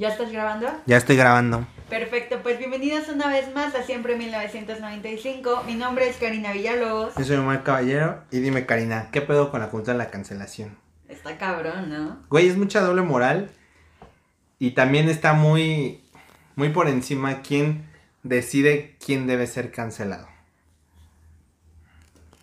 ¿Ya 0.00 0.08
estás 0.08 0.32
grabando? 0.32 0.66
Ya 0.86 0.96
estoy 0.96 1.14
grabando. 1.14 1.66
Perfecto, 1.90 2.38
pues 2.42 2.58
bienvenidos 2.58 3.10
una 3.10 3.28
vez 3.28 3.54
más 3.54 3.74
a 3.74 3.82
Siempre 3.82 4.16
1995. 4.16 5.64
Mi 5.66 5.74
nombre 5.74 6.08
es 6.08 6.16
Karina 6.16 6.54
Villalobos. 6.54 7.14
Yo 7.18 7.24
soy 7.26 7.36
Omar 7.36 7.62
Caballero 7.64 8.22
y 8.30 8.38
dime 8.38 8.64
Karina, 8.64 9.10
¿qué 9.12 9.20
pedo 9.20 9.50
con 9.50 9.60
la 9.60 9.68
cultura 9.68 9.92
de 9.92 9.98
la 9.98 10.10
cancelación? 10.10 10.78
Está 11.06 11.36
cabrón, 11.36 11.90
¿no? 11.90 12.18
Güey, 12.30 12.48
es 12.48 12.56
mucha 12.56 12.80
doble 12.80 13.02
moral 13.02 13.50
y 14.58 14.70
también 14.70 15.10
está 15.10 15.34
muy, 15.34 16.02
muy 16.56 16.70
por 16.70 16.88
encima 16.88 17.42
quién 17.42 17.84
decide 18.22 18.96
quién 19.04 19.26
debe 19.26 19.46
ser 19.46 19.70
cancelado. 19.70 20.28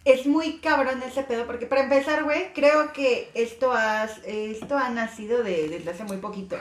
Es 0.05 0.27
muy 0.27 0.59
cabrón 0.59 1.01
ese 1.01 1.23
pedo, 1.23 1.47
porque 1.47 1.65
para 1.65 1.81
empezar, 1.81 2.23
güey, 2.23 2.53
creo 2.53 2.93
que 2.93 3.31
esto, 3.33 3.71
has, 3.71 4.19
esto 4.27 4.77
ha 4.77 4.89
nacido 4.89 5.41
de, 5.41 5.69
desde 5.69 5.89
hace 5.89 6.03
muy 6.03 6.17
poquito. 6.17 6.55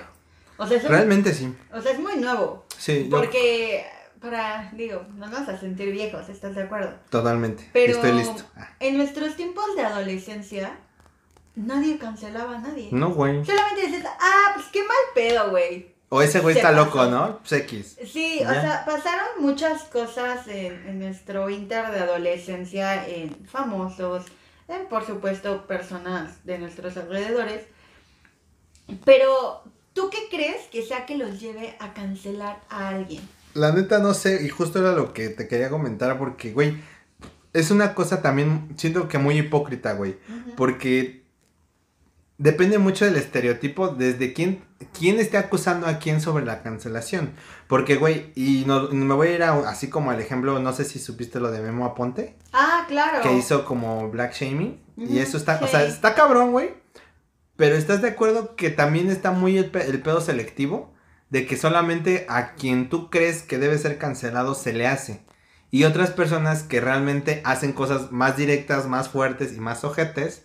O 0.58 0.66
sea, 0.66 0.76
es 0.78 0.84
un- 0.84 0.90
Realmente 0.90 1.32
sí. 1.34 1.54
o 1.72 1.80
sea, 1.80 1.92
es 1.92 1.98
muy 2.00 2.16
nuevo. 2.16 2.64
Sí, 2.78 3.08
yo 3.10 3.16
Porque, 3.18 3.84
para, 4.20 4.70
digo, 4.72 5.02
no 5.14 5.26
nos 5.26 5.30
vamos 5.30 5.48
a 5.50 5.58
sentir 5.58 5.92
viejos, 5.92 6.28
¿estás 6.28 6.54
de 6.54 6.62
acuerdo? 6.62 6.94
totalmente. 7.10 7.68
Pero 7.72 7.92
Estoy 7.94 8.12
listo. 8.12 8.42
Ah, 8.56 8.68
en 8.80 8.96
nuestros 8.96 9.36
tiempos 9.36 9.64
de 9.76 9.82
adolescencia, 9.82 10.78
nadie 11.54 11.98
cancelaba 11.98 12.56
a 12.56 12.58
nadie. 12.60 12.88
No, 12.92 13.10
güey. 13.10 13.44
Solamente 13.44 13.86
dices, 13.86 14.04
ah, 14.06 14.52
pues 14.54 14.66
qué 14.72 14.80
mal 14.80 14.96
pedo, 15.14 15.50
güey. 15.50 15.94
O 16.08 16.22
ese 16.22 16.38
güey 16.40 16.54
Se 16.54 16.60
está 16.60 16.70
pasó. 16.72 16.84
loco, 16.84 17.04
¿no? 17.06 17.38
Pues 17.40 17.52
X. 17.52 17.98
Sí, 18.06 18.38
o 18.40 18.48
sea, 18.50 18.84
pasaron 18.86 19.26
muchas 19.40 19.82
cosas 19.84 20.46
en, 20.46 20.86
en 20.88 21.00
nuestro 21.00 21.50
inter 21.50 21.90
de 21.90 21.98
adolescencia, 21.98 23.06
en 23.08 23.34
famosos, 23.46 24.24
en 24.68 24.86
por 24.86 25.04
supuesto 25.04 25.66
personas 25.66 26.44
de 26.44 26.58
nuestros 26.58 26.96
alrededores. 26.96 27.62
Pero, 29.04 29.64
¿tú 29.96 30.08
qué 30.10 30.28
crees 30.30 30.66
que 30.70 30.82
sea 30.86 31.06
que 31.06 31.16
los 31.18 31.40
lleve 31.40 31.74
a 31.80 31.92
cancelar 31.94 32.60
a 32.70 32.88
alguien? 32.90 33.20
La 33.54 33.72
neta 33.72 33.98
no 33.98 34.14
sé, 34.14 34.44
y 34.44 34.48
justo 34.48 34.78
era 34.78 34.92
lo 34.92 35.12
que 35.12 35.30
te 35.30 35.48
quería 35.48 35.70
comentar 35.70 36.16
porque, 36.18 36.52
güey, 36.52 36.76
es 37.52 37.70
una 37.72 37.94
cosa 37.94 38.20
también, 38.22 38.68
siento 38.76 39.08
que 39.08 39.16
muy 39.18 39.38
hipócrita, 39.38 39.94
güey. 39.94 40.16
Porque 40.56 41.24
depende 42.38 42.76
mucho 42.78 43.06
del 43.06 43.16
estereotipo 43.16 43.88
desde 43.88 44.34
quién, 44.34 44.62
quién 44.96 45.18
esté 45.18 45.38
acusando 45.38 45.86
a 45.86 45.98
quién 45.98 46.20
sobre 46.20 46.44
la 46.44 46.62
cancelación. 46.62 47.30
Porque, 47.66 47.96
güey, 47.96 48.30
y 48.34 48.64
no, 48.66 48.90
me 48.90 49.14
voy 49.14 49.28
a 49.28 49.32
ir 49.36 49.42
a- 49.42 49.68
así 49.70 49.88
como 49.88 50.10
al 50.10 50.20
ejemplo, 50.20 50.58
no 50.60 50.72
sé 50.74 50.84
si 50.84 50.98
supiste 50.98 51.40
lo 51.40 51.50
de 51.50 51.62
Memo 51.62 51.86
Aponte, 51.86 52.36
Ah, 52.52 52.84
claro. 52.88 53.22
que 53.22 53.32
hizo 53.32 53.64
como 53.64 54.10
black 54.10 54.34
shaming. 54.34 54.78
Y 54.98 55.18
eso 55.18 55.36
está, 55.38 55.60
o 55.62 55.66
sea, 55.66 55.84
está 55.84 56.14
cabrón, 56.14 56.52
güey. 56.52 56.74
Pero 57.56 57.74
estás 57.76 58.02
de 58.02 58.08
acuerdo 58.08 58.54
que 58.56 58.70
también 58.70 59.10
está 59.10 59.30
muy 59.30 59.56
el, 59.58 59.66
pe- 59.70 59.88
el 59.88 60.00
pedo 60.02 60.20
selectivo 60.20 60.92
de 61.30 61.46
que 61.46 61.56
solamente 61.56 62.26
a 62.28 62.54
quien 62.54 62.88
tú 62.88 63.10
crees 63.10 63.42
que 63.42 63.58
debe 63.58 63.78
ser 63.78 63.98
cancelado 63.98 64.54
se 64.54 64.72
le 64.72 64.86
hace. 64.86 65.22
Y 65.70 65.84
otras 65.84 66.10
personas 66.10 66.62
que 66.62 66.80
realmente 66.80 67.40
hacen 67.44 67.72
cosas 67.72 68.12
más 68.12 68.36
directas, 68.36 68.86
más 68.86 69.08
fuertes 69.08 69.54
y 69.56 69.60
más 69.60 69.82
ojetes, 69.84 70.44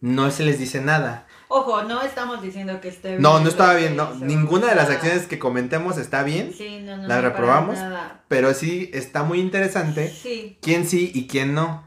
no 0.00 0.30
se 0.30 0.42
les 0.44 0.58
dice 0.58 0.80
nada. 0.80 1.26
Ojo, 1.48 1.82
no 1.82 2.02
estamos 2.02 2.42
diciendo 2.42 2.80
que 2.80 2.88
esté 2.88 3.10
bien. 3.10 3.22
No, 3.22 3.38
no 3.40 3.48
estaba 3.48 3.74
bien, 3.74 3.94
no. 3.96 4.14
Ninguna 4.14 4.68
de 4.68 4.74
las 4.74 4.88
acciones 4.88 5.26
que 5.26 5.38
comentemos 5.38 5.98
está 5.98 6.22
bien, 6.22 6.52
Sí, 6.56 6.80
no, 6.82 6.96
no. 6.96 7.06
las 7.06 7.22
no, 7.22 7.28
reprobamos, 7.28 7.76
nada. 7.76 8.22
pero 8.28 8.54
sí 8.54 8.90
está 8.94 9.22
muy 9.22 9.38
interesante 9.38 10.08
Sí. 10.08 10.58
quién 10.62 10.86
sí 10.86 11.12
y 11.14 11.26
quién 11.28 11.54
no. 11.54 11.84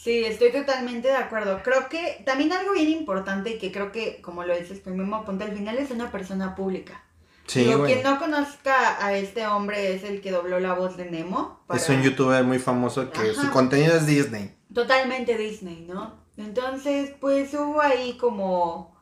Sí, 0.00 0.24
estoy 0.24 0.52
totalmente 0.52 1.08
de 1.08 1.16
acuerdo. 1.16 1.60
Creo 1.64 1.88
que 1.88 2.22
también 2.24 2.52
algo 2.52 2.72
bien 2.72 2.88
importante 2.90 3.50
y 3.50 3.58
que 3.58 3.72
creo 3.72 3.90
que, 3.90 4.20
como 4.22 4.44
lo 4.44 4.56
dices 4.56 4.82
tú 4.82 4.90
mismo, 4.90 5.16
apunta 5.16 5.44
al 5.44 5.52
final 5.52 5.76
es 5.78 5.90
una 5.90 6.12
persona 6.12 6.54
pública. 6.54 7.02
Sí, 7.46 7.64
Digo, 7.64 7.84
quien 7.84 8.02
no 8.02 8.18
conozca 8.18 9.04
a 9.04 9.14
este 9.16 9.46
hombre 9.46 9.94
es 9.94 10.04
el 10.04 10.20
que 10.20 10.30
dobló 10.30 10.60
la 10.60 10.74
voz 10.74 10.96
de 10.96 11.10
Nemo. 11.10 11.60
para- 11.66 11.80
Es 11.80 11.88
un 11.88 12.02
youtuber 12.02 12.44
muy 12.44 12.58
famoso 12.58 13.10
que 13.10 13.30
Ajá. 13.30 13.40
su 13.42 13.50
contenido 13.50 13.96
es 13.96 14.06
Disney. 14.06 14.54
Totalmente 14.72 15.36
Disney, 15.36 15.84
¿no? 15.88 16.14
Entonces, 16.36 17.10
pues 17.20 17.52
hubo 17.54 17.80
ahí 17.82 18.16
como, 18.18 18.94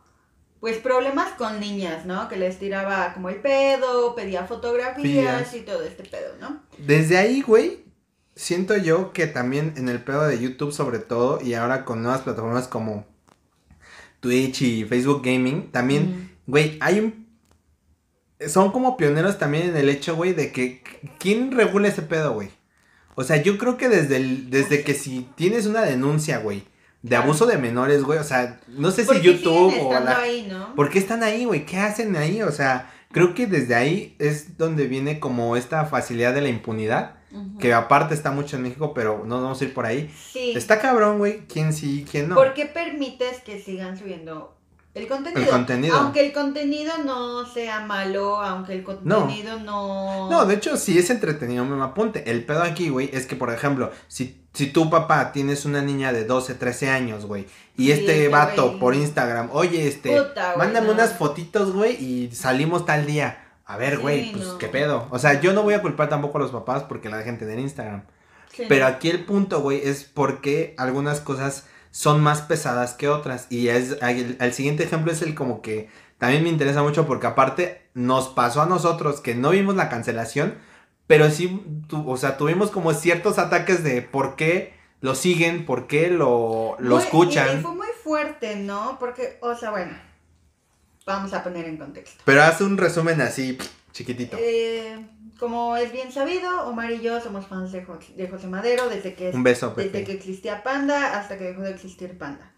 pues 0.61 0.79
problemas 0.79 1.33
con 1.33 1.61
niñas, 1.61 2.07
¿no? 2.07 2.29
Que 2.29 2.37
les 2.37 2.59
tiraba 2.59 3.13
como 3.15 3.29
el 3.29 3.37
pedo, 3.43 4.15
pedía 4.15 4.47
fotografías 4.47 5.49
Fías. 5.51 5.55
y 5.55 5.61
todo 5.61 5.83
este 5.83 6.05
pedo, 6.05 6.35
¿no? 6.41 6.63
Desde 6.79 7.19
ahí, 7.19 7.43
güey, 7.43 7.85
siento 8.37 8.77
yo 8.77 9.13
que 9.13 9.27
también 9.27 9.73
en 9.77 9.89
el 9.89 10.01
pedo 10.03 10.27
de 10.27 10.39
YouTube 10.39 10.73
sobre 10.73 10.99
todo 10.99 11.41
y 11.43 11.55
ahora 11.55 11.85
con 11.85 12.03
nuevas 12.03 12.21
plataformas 12.21 12.69
como 12.69 13.07
Twitch 14.21 14.63
y 14.63 14.85
Facebook 14.85 15.23
Gaming, 15.25 15.73
también, 15.73 16.37
güey, 16.47 16.77
hay 16.81 17.01
un... 17.01 17.27
Son 18.49 18.71
como 18.71 18.99
pioneros 18.99 19.39
también 19.39 19.71
en 19.71 19.77
el 19.77 19.89
hecho, 19.89 20.15
güey, 20.15 20.35
de 20.35 20.53
que... 20.53 20.83
¿Quién 21.19 21.53
regula 21.53 21.89
ese 21.89 22.03
pedo, 22.03 22.35
güey? 22.35 22.51
O 23.15 23.25
sea, 23.25 23.43
yo 23.43 23.57
creo 23.57 23.79
que 23.79 23.89
desde, 23.89 24.17
el, 24.17 24.51
desde 24.51 24.85
que 24.85 24.93
si 24.93 25.27
tienes 25.37 25.65
una 25.67 25.83
denuncia, 25.83 26.39
güey, 26.39 26.65
de 27.03 27.17
abuso 27.17 27.47
de 27.47 27.57
menores, 27.57 28.03
güey, 28.03 28.19
o 28.19 28.25
sea, 28.25 28.61
no 28.69 28.91
sé 28.91 29.07
si 29.07 29.21
YouTube 29.23 29.75
o 29.81 29.93
la... 29.93 30.19
ahí, 30.19 30.47
¿no? 30.51 30.75
¿Por 30.75 30.91
qué 30.91 30.99
están 30.99 31.23
ahí, 31.23 31.47
güey? 31.47 31.65
¿Qué 31.65 31.79
hacen 31.79 32.15
ahí? 32.17 32.43
O 32.43 32.53
sea, 32.53 32.93
creo 33.13 33.35
que 33.35 33.47
desde 33.47 33.75
ahí 33.75 34.15
es 34.19 34.59
donde 34.59 34.87
viene 34.87 35.21
como 35.21 35.57
esta 35.57 35.85
facilidad 35.85 36.35
de 36.35 36.41
la 36.41 36.49
impunidad, 36.49 37.17
que 37.61 37.75
aparte 37.75 38.15
está 38.15 38.31
mucho 38.31 38.57
en 38.57 38.63
México, 38.63 38.95
pero 38.95 39.25
no 39.27 39.43
vamos 39.43 39.61
a 39.61 39.65
ir 39.65 39.75
por 39.75 39.85
ahí. 39.85 40.11
Sí. 40.15 40.53
Está 40.57 40.81
cabrón, 40.81 41.19
güey, 41.19 41.47
quién 41.47 41.75
sí, 41.75 42.07
quién 42.11 42.31
no. 42.31 42.35
¿Por 42.35 42.55
qué 42.55 42.65
permites 42.67 43.41
que 43.41 43.61
sigan 43.61 43.99
subiendo 43.99 44.56
el 44.97 45.07
contenido? 45.09 45.43
El 45.43 45.49
contenido. 45.49 45.97
Aunque 45.99 46.27
el 46.27 46.33
contenido 46.33 46.93
no 47.05 47.45
sea 47.47 47.81
malo, 47.81 48.41
aunque 48.41 48.73
el 48.73 48.83
contenido 48.83 49.59
no... 49.61 50.31
No, 50.31 50.47
de 50.47 50.55
hecho, 50.55 50.77
si 50.79 50.99
es 50.99 51.11
entretenido, 51.11 51.65
me 51.67 51.83
apunte. 51.85 52.31
El 52.31 52.45
pedo 52.45 52.63
aquí, 52.63 52.89
güey, 52.89 53.11
es 53.13 53.27
que, 53.27 53.37
por 53.37 53.53
ejemplo, 53.53 53.91
si, 54.09 54.43
si 54.55 54.69
tu 54.69 54.89
papá 54.89 55.33
tienes 55.33 55.67
una 55.67 55.83
niña 55.83 56.13
de 56.15 56.25
12, 56.25 56.55
13 56.55 56.89
años, 56.89 57.27
güey, 57.27 57.47
y 57.77 57.87
Sí, 57.87 57.93
este 57.93 58.13
este 58.25 58.29
vato 58.29 58.79
por 58.79 58.95
Instagram, 58.95 59.51
oye, 59.53 59.87
este, 59.87 60.19
Puta, 60.19 60.55
güey, 60.55 60.59
mándame 60.67 60.87
no. 60.87 60.93
unas 60.95 61.13
fotitos, 61.19 61.73
güey, 61.73 62.03
y 62.03 62.31
salimos 62.35 62.87
tal 62.87 63.05
día. 63.05 63.43
A 63.67 63.77
ver, 63.77 63.97
Sí, 63.97 64.01
güey, 64.03 64.33
pues, 64.33 64.47
no. 64.47 64.59
qué 64.59 64.69
pedo. 64.69 65.09
O 65.11 65.19
sea, 65.19 65.41
yo 65.41 65.53
no 65.53 65.63
voy 65.63 65.75
a 65.75 65.83
culpar 65.83 66.09
tampoco 66.09 66.39
a 66.39 66.41
los 66.41 66.53
papás 66.53 66.85
porque 66.85 67.11
la 67.11 67.19
dejen 67.19 67.37
tener 67.39 67.59
Instagram. 67.59 68.05
Sí. 68.51 68.63
Pero 68.67 68.87
aquí 68.87 69.11
el 69.11 69.25
punto, 69.27 69.61
güey, 69.61 69.87
es 69.87 70.05
porque 70.05 70.75
algunas 70.79 71.21
cosas 71.21 71.67
son 71.97 72.21
más 72.23 72.43
pesadas 72.43 72.93
que 72.93 73.09
otras. 73.09 73.47
Y 73.49 73.69
es, 73.69 73.97
el, 74.03 74.37
el 74.39 74.53
siguiente 74.53 74.85
ejemplo 74.85 75.11
es 75.13 75.23
el 75.23 75.35
como 75.35 75.63
que 75.63 75.89
también 76.19 76.43
me 76.43 76.51
interesa 76.51 76.83
mucho 76.83 77.07
porque 77.07 77.27
aparte 77.27 77.89
nos 77.95 78.29
pasó 78.29 78.61
a 78.61 78.67
nosotros 78.67 79.23
que 79.23 79.35
no 79.35 79.49
vimos 79.51 79.77
la 79.77 79.89
cancelación, 79.89 80.57
pero 81.07 81.31
sí, 81.31 81.63
tu- 81.89 82.07
o 82.11 82.19
sea, 82.19 82.37
tuvimos 82.37 82.71
como 82.71 82.93
ciertos 82.93 83.39
ataques 83.39 83.83
de 83.83 84.03
por 84.03 84.37
qué 84.37 84.75
lo 85.01 85.15
siguen, 85.15 85.65
por 85.65 85.87
qué 85.87 86.11
lo, 86.11 86.77
lo 86.81 86.97
Muy- 86.97 87.05
escuchan. 87.05 87.57
Y, 87.57 87.61
y 87.61 87.63
fue 87.63 87.75
muy 87.75 87.89
fuerte, 88.05 88.57
¿no? 88.57 88.99
Porque, 89.01 89.39
o 89.41 89.55
sea, 89.55 89.71
bueno, 89.71 89.93
vamos 91.07 91.33
a 91.33 91.43
poner 91.43 91.65
en 91.67 91.79
contexto. 91.79 92.23
Pero 92.27 92.43
haz 92.43 92.61
un 92.61 92.77
resumen 92.77 93.23
así, 93.23 93.57
chiquitito. 93.97 94.37
Eh, 94.41 95.05
como 95.39 95.77
es 95.77 95.93
bien 95.93 96.13
sabido, 96.13 96.67
Omar 96.69 96.91
y 96.93 97.01
yo 97.01 97.21
somos 97.21 97.47
fans 97.47 97.73
de, 97.73 97.85
Jo- 97.85 97.99
de 98.17 98.29
José 98.29 98.47
Madero 98.47 98.89
desde 98.89 99.15
que, 99.15 99.31
un 99.31 99.43
beso, 99.43 99.75
desde 99.77 100.05
que 100.05 100.13
existía 100.13 100.63
Panda 100.63 101.19
hasta 101.19 101.37
que 101.39 101.45
dejó 101.45 101.63
de 101.63 101.71
existir 101.73 102.17
Panda. 102.17 102.53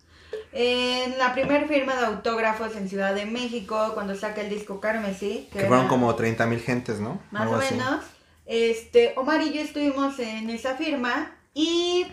En 0.53 1.19
la 1.19 1.33
primera 1.35 1.67
firma 1.67 1.95
de 1.97 2.07
autógrafos 2.07 2.75
en 2.77 2.89
Ciudad 2.89 3.15
de 3.15 3.27
México, 3.27 3.93
cuando 3.95 4.15
saca 4.15 4.41
el 4.41 4.49
disco 4.51 4.81
Carmesí, 4.81 5.49
Que 5.53 5.61
fueron 5.61 5.81
era 5.81 5.89
como 5.89 6.15
30 6.15 6.47
mil 6.47 6.61
gentes, 6.61 7.01
¿no? 7.01 7.21
más 7.31 7.43
Algo 7.43 7.55
o 7.57 7.59
así. 7.59 7.75
menos, 7.75 8.05
este, 8.47 9.13
Omar 9.17 9.43
y 9.43 9.53
yo 9.53 9.61
estuvimos 9.61 10.19
en 10.19 10.49
esa 10.51 10.75
firma 10.77 11.35
y 11.55 12.07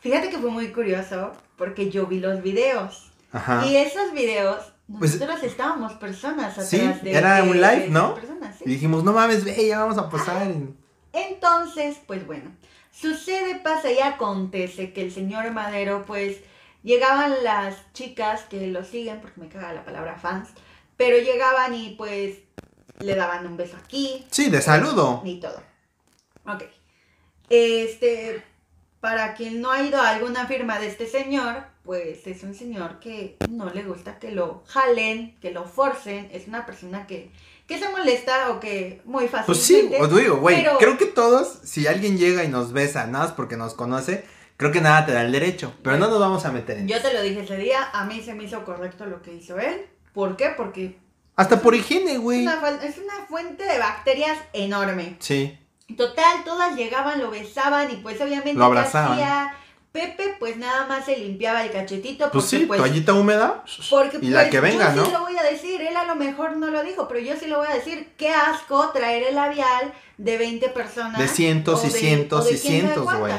fíjate 0.00 0.28
que 0.30 0.38
fue 0.38 0.50
muy 0.50 0.68
curioso 0.72 1.32
porque 1.56 1.90
yo 1.90 2.06
vi 2.06 2.20
los 2.20 2.42
videos. 2.42 3.12
Ajá. 3.32 3.64
Y 3.66 3.76
esos 3.76 4.12
videos, 4.12 4.71
Pues- 4.98 5.18
nosotros 5.18 5.42
estábamos 5.44 5.92
personas 5.94 6.52
atrás 6.52 6.68
Sí, 6.68 6.78
de 7.02 7.12
era 7.12 7.42
un 7.44 7.60
live, 7.60 7.80
de 7.82 7.88
¿no? 7.90 8.08
esas 8.10 8.18
personas, 8.20 8.56
¿sí? 8.58 8.64
Y 8.66 8.70
dijimos, 8.70 9.04
no 9.04 9.12
mames, 9.12 9.44
ve, 9.44 9.66
ya 9.66 9.78
vamos 9.80 9.98
a 9.98 10.08
pasar. 10.10 10.46
Entonces, 11.12 11.98
pues 12.06 12.26
bueno, 12.26 12.50
sucede, 12.90 13.56
pasa 13.56 13.90
y 13.90 13.98
acontece 14.00 14.92
que 14.92 15.02
el 15.02 15.12
señor 15.12 15.50
Madero, 15.52 16.04
pues, 16.06 16.38
llegaban 16.82 17.32
las 17.44 17.76
chicas 17.92 18.42
que 18.42 18.66
lo 18.66 18.84
siguen, 18.84 19.20
porque 19.20 19.40
me 19.40 19.48
caga 19.48 19.72
la 19.72 19.84
palabra 19.84 20.16
fans, 20.16 20.48
pero 20.96 21.16
llegaban 21.18 21.74
y 21.74 21.94
pues 21.96 22.38
le 22.98 23.14
daban 23.14 23.46
un 23.46 23.56
beso 23.56 23.76
aquí. 23.82 24.26
Sí, 24.30 24.50
de 24.50 24.60
saludo. 24.60 25.22
Y 25.24 25.40
todo. 25.40 25.62
Ok. 26.46 26.64
Este, 27.48 28.42
para 29.02 29.34
quien 29.34 29.60
no 29.60 29.72
ha 29.72 29.82
ido 29.82 30.00
a 30.00 30.10
alguna 30.10 30.46
firma 30.46 30.78
de 30.78 30.86
este 30.86 31.08
señor, 31.08 31.64
pues 31.82 32.24
es 32.28 32.44
un 32.44 32.54
señor 32.54 33.00
que 33.00 33.36
no 33.50 33.68
le 33.68 33.82
gusta 33.82 34.20
que 34.20 34.30
lo 34.30 34.62
jalen, 34.68 35.36
que 35.40 35.50
lo 35.50 35.64
forcen, 35.64 36.30
es 36.32 36.46
una 36.46 36.64
persona 36.64 37.04
que, 37.08 37.32
que 37.66 37.80
se 37.80 37.88
molesta 37.88 38.50
o 38.50 38.60
que 38.60 39.00
muy 39.04 39.26
Pues 39.26 39.44
fácilmente... 39.46 39.96
sí, 39.96 40.02
os 40.02 40.16
digo, 40.16 40.36
güey, 40.36 40.62
pero- 40.62 40.78
creo 40.78 40.96
que 40.98 41.06
todos, 41.06 41.58
si 41.64 41.88
alguien 41.88 42.16
llega 42.16 42.44
y 42.44 42.48
nos 42.48 42.72
besa, 42.72 43.04
nada 43.08 43.24
más 43.24 43.32
porque 43.34 43.56
nos 43.56 43.74
conoce, 43.74 44.24
creo 44.56 44.70
que 44.70 44.80
nada 44.80 45.04
te 45.04 45.10
da 45.12 45.22
el 45.22 45.32
derecho, 45.32 45.74
pero 45.82 45.96
no 45.98 46.06
nos 46.08 46.20
vamos 46.20 46.44
a 46.46 46.52
meter 46.52 46.78
en 46.78 46.86
Yo 46.86 46.96
eso. 46.98 47.08
te 47.08 47.14
lo 47.14 47.22
dije 47.22 47.40
ese 47.40 47.56
día, 47.56 47.90
a 47.92 48.04
mí 48.04 48.22
se 48.22 48.34
me 48.34 48.44
hizo 48.44 48.64
correcto 48.64 49.04
lo 49.06 49.20
que 49.20 49.34
hizo 49.34 49.58
él. 49.58 49.84
¿Por 50.14 50.36
qué? 50.36 50.50
Porque 50.56 50.96
Hasta 51.34 51.60
por 51.60 51.74
higiene, 51.74 52.18
güey. 52.18 52.46
Es 52.46 52.46
una, 52.46 52.60
fal- 52.62 52.82
es 52.84 52.98
una 52.98 53.26
fuente 53.28 53.64
de 53.64 53.78
bacterias 53.80 54.38
enorme. 54.52 55.16
Sí. 55.18 55.58
Total, 55.96 56.44
todas 56.44 56.76
llegaban, 56.76 57.20
lo 57.20 57.30
besaban 57.30 57.90
y 57.90 57.96
pues 57.96 58.20
obviamente 58.20 58.54
Lo 58.54 58.60
¿qué 58.60 58.78
abrazaban. 58.78 59.12
hacía? 59.14 59.54
Pepe 59.92 60.36
pues 60.38 60.56
nada 60.56 60.86
más 60.86 61.04
se 61.04 61.18
limpiaba 61.18 61.62
el 61.62 61.70
cachetito 61.70 62.30
Pues 62.30 62.46
sí, 62.46 62.60
pues, 62.66 62.78
toallita 62.78 63.12
húmeda. 63.12 63.62
porque 63.90 64.18
y 64.22 64.28
la 64.30 64.40
pues, 64.40 64.50
que 64.50 64.60
venga, 64.60 64.94
yo 64.94 65.02
¿no? 65.02 65.06
sí 65.06 65.12
lo 65.12 65.20
voy 65.20 65.36
a 65.36 65.42
decir, 65.42 65.82
él 65.82 65.94
a 65.96 66.04
lo 66.06 66.14
mejor 66.14 66.56
no 66.56 66.68
lo 66.68 66.82
dijo, 66.82 67.06
pero 67.08 67.20
yo 67.20 67.34
sí 67.38 67.46
lo 67.46 67.58
voy 67.58 67.66
a 67.70 67.74
decir, 67.74 68.10
qué 68.16 68.30
asco 68.30 68.88
traer 68.94 69.22
el 69.24 69.34
labial 69.34 69.92
de 70.16 70.38
20 70.38 70.68
personas. 70.70 71.18
De 71.18 71.28
cientos 71.28 71.84
y 71.84 71.88
de- 71.88 71.98
cientos 71.98 72.44
de 72.46 72.52
y 72.52 72.56
cientos, 72.56 73.04
güey. 73.04 73.34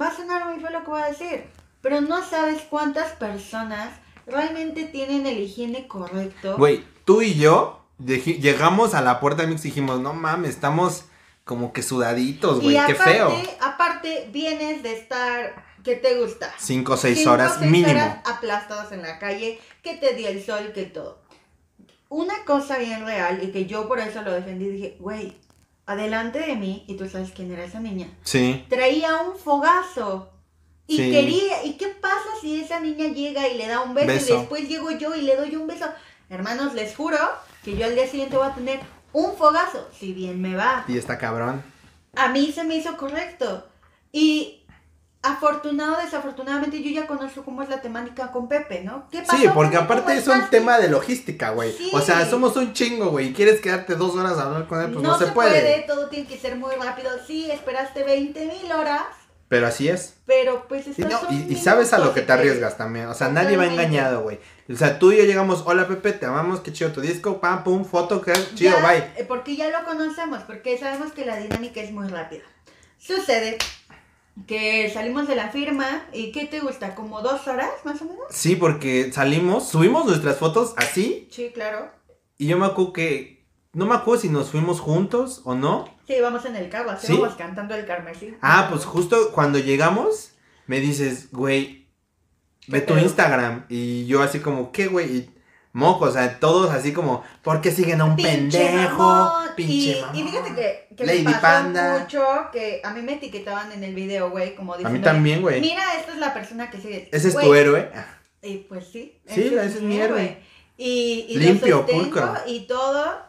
Va 0.00 0.08
a 0.08 0.16
sonar 0.16 0.46
muy 0.46 0.60
feo 0.60 0.70
lo 0.70 0.80
que 0.82 0.90
voy 0.90 1.00
a 1.00 1.06
decir, 1.06 1.44
pero 1.80 2.00
no 2.00 2.24
sabes 2.24 2.62
cuántas 2.68 3.12
personas 3.12 3.90
realmente 4.26 4.84
tienen 4.84 5.26
el 5.26 5.38
higiene 5.38 5.86
correcto. 5.86 6.56
Güey, 6.56 6.84
tú 7.04 7.22
y 7.22 7.34
yo 7.36 7.84
llegamos 8.04 8.94
a 8.94 9.00
la 9.00 9.20
puerta 9.20 9.42
del 9.42 9.50
mix 9.52 9.64
y 9.64 9.68
dijimos, 9.68 10.00
no 10.00 10.12
mames, 10.12 10.50
estamos 10.50 11.04
como 11.48 11.72
que 11.72 11.82
sudaditos, 11.82 12.60
güey, 12.60 12.74
qué 12.76 12.92
aparte, 12.92 13.10
feo. 13.14 13.32
aparte 13.62 14.28
vienes 14.30 14.82
de 14.82 14.92
estar, 14.92 15.64
¿qué 15.82 15.96
te 15.96 16.20
gusta? 16.20 16.54
Cinco 16.58 16.92
o 16.92 16.96
seis 16.98 17.16
Cinco, 17.20 17.30
horas 17.32 17.56
seis 17.58 17.70
mínimo. 17.70 17.90
horas 17.92 18.18
aplastados 18.26 18.92
en 18.92 19.00
la 19.00 19.18
calle, 19.18 19.58
que 19.82 19.96
te 19.96 20.12
dio 20.14 20.28
el 20.28 20.44
sol, 20.44 20.72
que 20.74 20.84
todo. 20.84 21.22
Una 22.10 22.44
cosa 22.44 22.76
bien 22.76 23.06
real 23.06 23.40
y 23.42 23.50
que 23.50 23.64
yo 23.64 23.88
por 23.88 23.98
eso 23.98 24.20
lo 24.20 24.32
defendí, 24.32 24.68
dije, 24.68 24.96
güey, 25.00 25.38
adelante 25.86 26.38
de 26.38 26.54
mí, 26.54 26.84
y 26.86 26.96
tú 26.98 27.08
sabes 27.08 27.30
quién 27.34 27.50
era 27.50 27.64
esa 27.64 27.80
niña, 27.80 28.08
Sí. 28.24 28.66
traía 28.68 29.16
un 29.22 29.38
fogazo. 29.38 30.30
Y 30.86 30.96
Sí. 30.98 31.10
quería, 31.10 31.64
¿y 31.64 31.78
qué 31.78 31.88
pasa 31.88 32.28
si 32.42 32.60
esa 32.60 32.78
niña 32.80 33.08
llega 33.08 33.48
y 33.48 33.56
le 33.56 33.66
da 33.68 33.80
un 33.80 33.94
beso, 33.94 34.06
Beso. 34.06 34.34
y 34.34 34.38
después 34.38 34.68
llego 34.68 34.90
yo 34.90 35.14
y 35.14 35.22
le 35.22 35.36
doy 35.36 35.56
un 35.56 35.66
beso? 35.66 35.86
Hermanos, 36.28 36.74
les 36.74 36.94
juro 36.94 37.18
que 37.64 37.74
yo 37.74 37.86
al 37.86 37.94
día 37.94 38.06
siguiente 38.06 38.36
voy 38.36 38.46
a 38.48 38.54
tener 38.54 38.80
un 39.12 39.36
fogazo, 39.36 39.88
si 39.98 40.12
bien 40.12 40.40
me 40.40 40.54
va 40.54 40.84
Y 40.88 40.98
está 40.98 41.18
cabrón. 41.18 41.62
a 42.16 42.28
mí 42.28 42.52
se 42.52 42.64
me 42.64 42.76
hizo 42.76 42.96
correcto. 42.96 43.66
Y 44.12 44.54
afortunado 45.22 45.96
o 45.98 46.00
desafortunadamente 46.00 46.80
yo 46.82 46.90
ya 46.90 47.06
conozco 47.06 47.42
cómo 47.44 47.62
es 47.62 47.68
la 47.68 47.80
temática 47.82 48.30
con 48.30 48.48
Pepe, 48.48 48.82
¿no? 48.84 49.08
¿Qué 49.10 49.20
pasó, 49.22 49.36
Sí, 49.36 49.48
porque 49.52 49.72
Pepe? 49.76 49.84
aparte 49.84 50.02
¿Cómo 50.04 50.18
es 50.18 50.28
un 50.28 50.48
tema 50.50 50.78
de 50.78 50.88
logística, 50.88 51.50
güey. 51.50 51.72
Sí. 51.72 51.90
O 51.92 52.00
sea, 52.00 52.24
somos 52.28 52.56
un 52.56 52.72
chingo, 52.72 53.10
güey. 53.10 53.28
y 53.28 53.32
¿Quieres 53.34 53.60
quedarte 53.60 53.96
dos 53.96 54.14
horas 54.14 54.38
a 54.38 54.42
hablar 54.44 54.66
con 54.66 54.80
él? 54.80 54.92
Pues 54.92 55.02
no, 55.02 55.18
se, 55.18 55.26
puede. 55.26 55.82
todo 55.86 56.08
tiene 56.08 56.26
que 56.26 56.38
ser 56.38 56.56
muy 56.56 56.74
rápido. 56.76 57.10
Sí, 57.26 57.50
esperaste 57.50 58.04
20 58.04 58.46
mil 58.46 58.72
horas, 58.72 59.02
Pero 59.48 59.66
así 59.66 59.88
es. 59.88 60.14
pero 60.26 60.66
pues 60.68 60.86
estos 60.86 61.06
no, 61.10 61.20
y, 61.30 61.46
y 61.52 61.56
sabes 61.56 61.94
a 61.94 61.98
lo 61.98 62.12
que 62.12 62.20
te 62.20 62.32
arriesgas 62.32 62.76
también. 62.76 63.06
O 63.06 63.14
sea, 63.14 63.28
nadie 63.30 63.56
va 63.56 63.64
engañado, 63.66 64.20
güey. 64.22 64.38
O 64.70 64.76
sea, 64.76 64.98
tú 64.98 65.10
y 65.12 65.16
yo 65.16 65.24
llegamos, 65.24 65.62
hola 65.64 65.88
Pepe, 65.88 66.12
te 66.12 66.26
amamos, 66.26 66.60
qué 66.60 66.70
chido 66.72 66.92
tu 66.92 67.00
disco, 67.00 67.40
pam, 67.40 67.64
pum, 67.64 67.84
foto, 67.86 68.20
qué 68.20 68.34
chido, 68.54 68.72
Ya, 68.78 68.86
bye. 68.86 68.98
eh, 69.16 69.24
Porque 69.26 69.56
ya 69.56 69.70
lo 69.70 69.86
conocemos, 69.86 70.42
porque 70.42 70.76
sabemos 70.76 71.12
que 71.12 71.24
la 71.24 71.38
dinámica 71.38 71.80
es 71.80 71.92
muy 71.92 72.06
rápida. 72.08 72.42
Sucede 72.98 73.56
que 74.46 74.90
salimos 74.92 75.26
de 75.26 75.34
la 75.34 75.48
firma 75.48 76.04
y 76.12 76.30
¿qué 76.32 76.44
te 76.46 76.60
gusta? 76.60 76.94
¿Como 76.94 77.22
dos 77.22 77.46
horas 77.48 77.70
más 77.84 78.00
o 78.02 78.04
menos? 78.04 78.26
Sí, 78.30 78.54
porque 78.54 79.10
salimos, 79.12 79.68
subimos 79.68 80.04
nuestras 80.04 80.36
fotos 80.36 80.74
así, 80.76 81.28
Sí, 81.32 81.50
claro. 81.54 81.90
y 82.36 82.46
yo 82.48 82.56
me 82.58 82.66
acuerdo 82.66 82.92
que, 82.92 83.37
no 83.72 83.86
me 83.86 83.94
acuerdo 83.94 84.22
si 84.22 84.28
nos 84.28 84.50
fuimos 84.50 84.80
juntos 84.80 85.42
o 85.44 85.54
no. 85.54 85.84
Sí, 86.06 86.14
vamos 86.20 86.44
en 86.46 86.56
el 86.56 86.68
carro, 86.70 86.90
así 86.90 87.06
¿Sí? 87.08 87.12
vamos 87.16 87.36
cantando 87.36 87.74
el 87.74 87.84
carmesí. 87.86 88.34
Ah, 88.40 88.68
pues 88.70 88.84
justo 88.84 89.30
cuando 89.32 89.58
llegamos, 89.58 90.32
me 90.66 90.80
dices, 90.80 91.30
güey, 91.32 91.88
ve 92.66 92.80
¿Qué 92.84 92.92
tu? 92.94 92.98
Instagram. 92.98 93.66
Y 93.68 94.06
yo 94.06 94.22
así 94.22 94.40
como, 94.40 94.72
¿qué, 94.72 94.86
güey? 94.86 95.16
Y 95.16 95.30
moco, 95.72 96.06
o 96.06 96.10
sea, 96.10 96.40
todos 96.40 96.70
así 96.70 96.92
como, 96.92 97.22
¿por 97.42 97.60
qué 97.60 97.70
siguen 97.70 98.00
a 98.00 98.06
un 98.06 98.16
Pinche 98.16 98.58
pendejo? 98.58 98.96
mamón. 98.98 99.48
Pinche 99.54 99.98
y, 99.98 100.00
mamón. 100.00 100.16
y 100.16 100.22
fíjate 100.24 100.54
que, 100.54 100.94
que 100.96 101.06
Lady 101.06 101.18
me 101.22 101.30
pasó 101.32 101.40
Panda. 101.42 101.98
mucho 102.00 102.24
que 102.52 102.80
a 102.82 102.90
mí 102.94 103.02
me 103.02 103.14
etiquetaban 103.14 103.70
en 103.72 103.84
el 103.84 103.94
video, 103.94 104.30
güey, 104.30 104.54
como 104.54 104.72
A 104.74 104.78
diciendo. 104.78 104.98
mí 104.98 105.04
también, 105.04 105.42
güey. 105.42 105.60
Mira, 105.60 105.82
esta 106.00 106.12
es 106.12 106.18
la 106.18 106.32
persona 106.32 106.70
que 106.70 106.78
sigue. 106.80 107.08
Ese 107.12 107.28
es 107.28 107.34
Güey, 107.34 107.46
tu 107.46 107.54
héroe. 107.54 107.90
Y 108.42 108.56
pues 108.58 108.86
sí. 108.86 109.20
Sí, 109.26 109.42
ese 109.54 109.64
es 109.66 109.82
mi 109.82 110.00
héroe. 110.00 110.42
Y, 110.78 111.26
y 111.28 111.38
Limpio, 111.38 111.84
pulcro. 111.86 112.34
y 112.46 112.66
todo. 112.66 113.27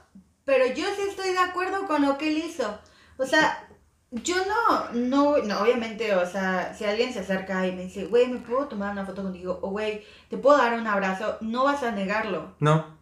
Pero 0.49 0.65
yo 0.65 0.85
sí 0.95 1.03
estoy 1.07 1.33
de 1.33 1.37
acuerdo 1.37 1.85
con 1.85 2.01
lo 2.01 2.17
que 2.17 2.29
él 2.29 2.39
hizo. 2.39 2.79
O 3.17 3.25
sea, 3.27 3.67
yo 4.09 4.33
no, 4.47 4.91
no, 4.93 5.37
no, 5.43 5.61
obviamente, 5.61 6.15
o 6.15 6.25
sea, 6.25 6.73
si 6.75 6.85
alguien 6.85 7.13
se 7.13 7.19
acerca 7.19 7.67
y 7.67 7.71
me 7.71 7.83
dice, 7.83 8.05
güey, 8.05 8.27
¿me 8.27 8.39
puedo 8.39 8.67
tomar 8.67 8.91
una 8.91 9.05
foto 9.05 9.21
contigo? 9.21 9.59
O, 9.61 9.69
güey, 9.69 10.03
¿te 10.27 10.39
puedo 10.39 10.57
dar 10.57 10.73
un 10.73 10.87
abrazo? 10.87 11.37
No 11.41 11.65
vas 11.65 11.83
a 11.83 11.91
negarlo. 11.91 12.55
No. 12.59 12.97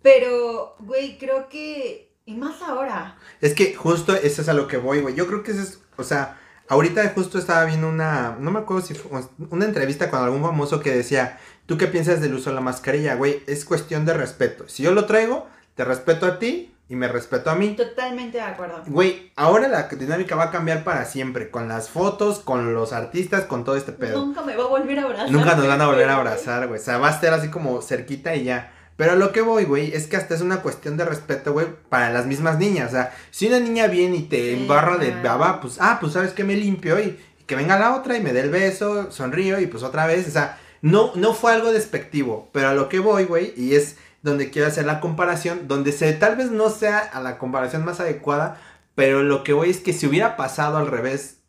Pero, 0.00 0.76
güey, 0.78 1.18
creo 1.18 1.48
que. 1.48 2.14
Y 2.24 2.34
más 2.34 2.62
ahora. 2.62 3.18
Es 3.40 3.52
que 3.52 3.74
justo 3.74 4.14
eso 4.14 4.40
es 4.40 4.48
a 4.48 4.54
lo 4.54 4.68
que 4.68 4.76
voy, 4.76 5.00
güey. 5.00 5.16
Yo 5.16 5.26
creo 5.26 5.42
que 5.42 5.50
eso 5.50 5.62
es, 5.62 5.80
o 5.96 6.04
sea, 6.04 6.38
ahorita 6.68 7.08
justo 7.16 7.36
estaba 7.36 7.64
viendo 7.64 7.88
una, 7.88 8.36
no 8.38 8.52
me 8.52 8.60
acuerdo 8.60 8.86
si 8.86 8.94
fue 8.94 9.22
una 9.50 9.64
entrevista 9.64 10.08
con 10.08 10.22
algún 10.22 10.42
famoso 10.42 10.78
que 10.78 10.94
decía, 10.94 11.40
¿tú 11.66 11.76
qué 11.76 11.88
piensas 11.88 12.20
del 12.20 12.34
uso 12.34 12.50
de 12.50 12.54
la 12.54 12.62
mascarilla, 12.62 13.16
güey? 13.16 13.42
Es 13.48 13.64
cuestión 13.64 14.04
de 14.04 14.14
respeto. 14.14 14.68
Si 14.68 14.84
yo 14.84 14.92
lo 14.92 15.06
traigo, 15.06 15.48
te 15.74 15.84
respeto 15.84 16.26
a 16.26 16.38
ti 16.38 16.71
y 16.88 16.96
me 16.96 17.08
respeto 17.08 17.50
a 17.50 17.54
mí. 17.54 17.74
Totalmente 17.74 18.38
de 18.38 18.44
acuerdo. 18.44 18.82
Güey, 18.86 19.32
ahora 19.36 19.68
la 19.68 19.88
dinámica 19.88 20.36
va 20.36 20.44
a 20.44 20.50
cambiar 20.50 20.84
para 20.84 21.04
siempre, 21.04 21.50
con 21.50 21.68
las 21.68 21.88
fotos, 21.88 22.40
con 22.40 22.74
los 22.74 22.92
artistas, 22.92 23.44
con 23.44 23.64
todo 23.64 23.76
este 23.76 23.92
pedo. 23.92 24.24
Nunca 24.24 24.42
me 24.42 24.56
va 24.56 24.64
a 24.64 24.68
volver 24.68 24.98
a 24.98 25.04
abrazar. 25.04 25.30
Nunca 25.30 25.54
nos 25.54 25.66
van 25.66 25.80
a 25.80 25.86
volver 25.86 26.08
a 26.08 26.16
abrazar, 26.16 26.68
güey. 26.68 26.80
O 26.80 26.82
sea, 26.82 26.98
va 26.98 27.08
a 27.08 27.12
estar 27.12 27.32
así 27.32 27.48
como 27.48 27.80
cerquita 27.80 28.34
y 28.34 28.44
ya. 28.44 28.72
Pero 28.96 29.12
a 29.12 29.16
lo 29.16 29.32
que 29.32 29.40
voy, 29.40 29.64
güey, 29.64 29.94
es 29.94 30.06
que 30.06 30.16
hasta 30.16 30.34
es 30.34 30.42
una 30.42 30.60
cuestión 30.60 30.96
de 30.96 31.04
respeto, 31.04 31.52
güey, 31.52 31.66
para 31.88 32.10
las 32.12 32.26
mismas 32.26 32.58
niñas. 32.58 32.88
O 32.88 32.92
sea, 32.92 33.14
si 33.30 33.48
una 33.48 33.58
niña 33.58 33.86
viene 33.86 34.16
y 34.16 34.22
te 34.24 34.54
Sí, 34.54 34.62
embarra 34.62 34.98
de 34.98 35.12
baba, 35.22 35.60
pues, 35.60 35.78
ah, 35.80 35.96
pues 36.00 36.12
sabes 36.12 36.32
que 36.32 36.44
me 36.44 36.56
limpio 36.56 37.00
y, 37.00 37.18
y 37.40 37.44
que 37.46 37.56
venga 37.56 37.78
la 37.78 37.96
otra 37.96 38.16
y 38.16 38.20
me 38.20 38.34
dé 38.34 38.40
el 38.40 38.50
beso, 38.50 39.10
sonrío 39.10 39.58
y 39.60 39.66
pues 39.66 39.82
otra 39.82 40.06
vez. 40.06 40.28
O 40.28 40.30
sea, 40.30 40.58
no, 40.82 41.12
no 41.14 41.32
fue 41.32 41.52
algo 41.52 41.72
despectivo. 41.72 42.50
Pero 42.52 42.68
a 42.68 42.74
lo 42.74 42.90
que 42.90 42.98
voy, 42.98 43.24
güey, 43.24 43.54
y 43.56 43.76
es 43.76 43.96
donde 44.22 44.50
quiero 44.50 44.68
hacer 44.68 44.84
la 44.86 45.00
comparación, 45.00 45.68
donde 45.68 45.92
se, 45.92 46.12
tal 46.12 46.36
vez 46.36 46.50
no 46.50 46.70
sea 46.70 46.98
a 46.98 47.20
la 47.20 47.38
comparación 47.38 47.84
más 47.84 48.00
adecuada, 48.00 48.60
pero 48.94 49.22
lo 49.22 49.42
que 49.44 49.52
voy 49.52 49.70
es 49.70 49.80
que 49.80 49.92
si 49.92 50.06
hubiera 50.06 50.36
pasado 50.36 50.76
al 50.78 50.86
revés 50.86 51.40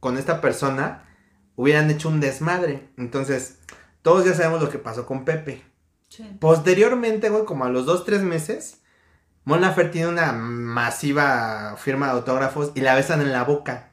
con 0.00 0.16
esta 0.18 0.40
persona, 0.40 1.04
hubieran 1.56 1.90
hecho 1.90 2.08
un 2.08 2.20
desmadre. 2.20 2.88
Entonces, 2.96 3.58
todos 4.02 4.24
ya 4.24 4.34
sabemos 4.34 4.62
lo 4.62 4.68
que 4.70 4.78
pasó 4.78 5.06
con 5.06 5.24
Pepe. 5.24 5.62
Sí. 6.08 6.36
Posteriormente, 6.38 7.28
güey, 7.30 7.44
como 7.44 7.64
a 7.64 7.70
los 7.70 7.86
dos, 7.86 8.04
tres 8.04 8.22
meses, 8.22 8.82
Mon 9.44 9.60
Laferte 9.60 9.92
tiene 9.94 10.08
una 10.08 10.32
masiva 10.32 11.76
firma 11.78 12.06
de 12.06 12.12
autógrafos 12.12 12.72
y 12.74 12.80
la 12.82 12.94
besan 12.94 13.20
en 13.20 13.32
la 13.32 13.44
boca. 13.44 13.90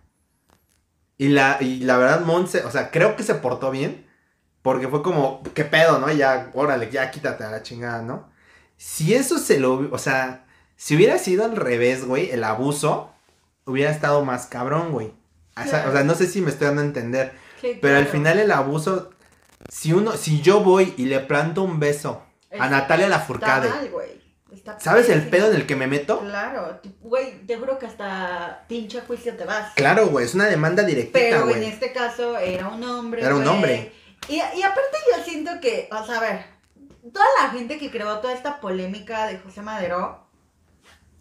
Y 1.17 1.29
la, 1.29 1.57
y 1.61 1.79
la 1.79 1.97
verdad, 1.97 2.21
Mon, 2.21 2.47
se- 2.47 2.63
o 2.65 2.71
sea, 2.71 2.91
creo 2.91 3.15
que 3.15 3.23
se 3.23 3.35
portó 3.35 3.71
bien. 3.71 4.05
Porque 4.63 4.87
fue 4.87 5.03
como, 5.03 5.43
¿qué 5.53 5.65
pedo, 5.65 5.99
no? 5.99 6.11
Ya, 6.11 6.49
órale, 6.55 6.89
ya 6.89 7.11
quítate 7.11 7.43
a 7.43 7.51
la 7.51 7.61
chingada, 7.61 8.01
¿no? 8.01 8.31
Si 8.77 9.13
eso 9.13 9.37
se 9.37 9.59
lo, 9.59 9.89
o 9.91 9.97
sea, 9.99 10.45
si 10.77 10.95
hubiera 10.95 11.17
sido 11.19 11.45
al 11.45 11.55
revés, 11.55 12.05
güey, 12.05 12.31
el 12.31 12.43
abuso, 12.43 13.11
hubiera 13.65 13.91
estado 13.91 14.25
más 14.25 14.47
cabrón, 14.47 14.91
güey. 14.91 15.07
O 15.55 15.61
sea, 15.63 15.65
Claro. 15.69 15.89
o 15.89 15.93
sea, 15.93 16.03
no 16.03 16.15
sé 16.15 16.25
si 16.27 16.41
me 16.41 16.49
estoy 16.49 16.67
dando 16.67 16.81
a 16.81 16.85
entender. 16.85 17.33
Pero 17.81 17.97
al 17.97 18.07
final 18.07 18.39
el 18.39 18.51
abuso, 18.51 19.11
si 19.69 19.93
uno, 19.93 20.13
si 20.13 20.41
yo 20.41 20.61
voy 20.61 20.93
y 20.97 21.05
le 21.05 21.19
planto 21.19 21.61
un 21.63 21.79
beso 21.79 22.23
a 22.57 22.69
Natalia 22.69 23.05
Está 23.05 23.17
Lafourcade, 23.17 23.69
mal, 23.69 23.89
güey. 23.89 24.23
Está 24.51 24.79
¿sabes 24.79 25.09
el 25.09 25.27
pedo 25.29 25.49
en 25.49 25.55
el 25.55 25.65
que 25.65 25.75
me 25.75 25.87
meto? 25.87 26.19
Claro, 26.19 26.79
güey, 27.01 27.45
te 27.47 27.57
juro 27.57 27.79
que 27.79 27.85
hasta 27.87 28.65
pinche 28.67 29.01
juicio 29.01 29.35
te 29.35 29.45
vas. 29.45 29.73
Claro, 29.75 30.07
güey, 30.07 30.25
es 30.25 30.35
una 30.35 30.45
demanda 30.45 30.83
directita, 30.83 31.19
Pero 31.19 31.49
en 31.49 31.63
este 31.63 31.91
caso 31.91 32.37
era 32.37 32.67
un 32.67 32.83
hombre. 32.83 33.21
Era 33.23 33.35
un 33.35 33.43
güey. 33.43 33.55
hombre. 33.55 33.93
Y, 34.29 34.35
y 34.35 34.63
aparte 34.63 34.97
yo 35.15 35.23
siento 35.23 35.51
que, 35.61 35.89
o 35.91 36.05
sea, 36.05 36.17
a 36.17 36.21
ver, 36.21 36.45
toda 37.11 37.25
la 37.41 37.49
gente 37.49 37.77
que 37.77 37.91
creó 37.91 38.19
toda 38.19 38.33
esta 38.33 38.59
polémica 38.59 39.27
de 39.27 39.39
José 39.39 39.61
Madero, 39.61 40.27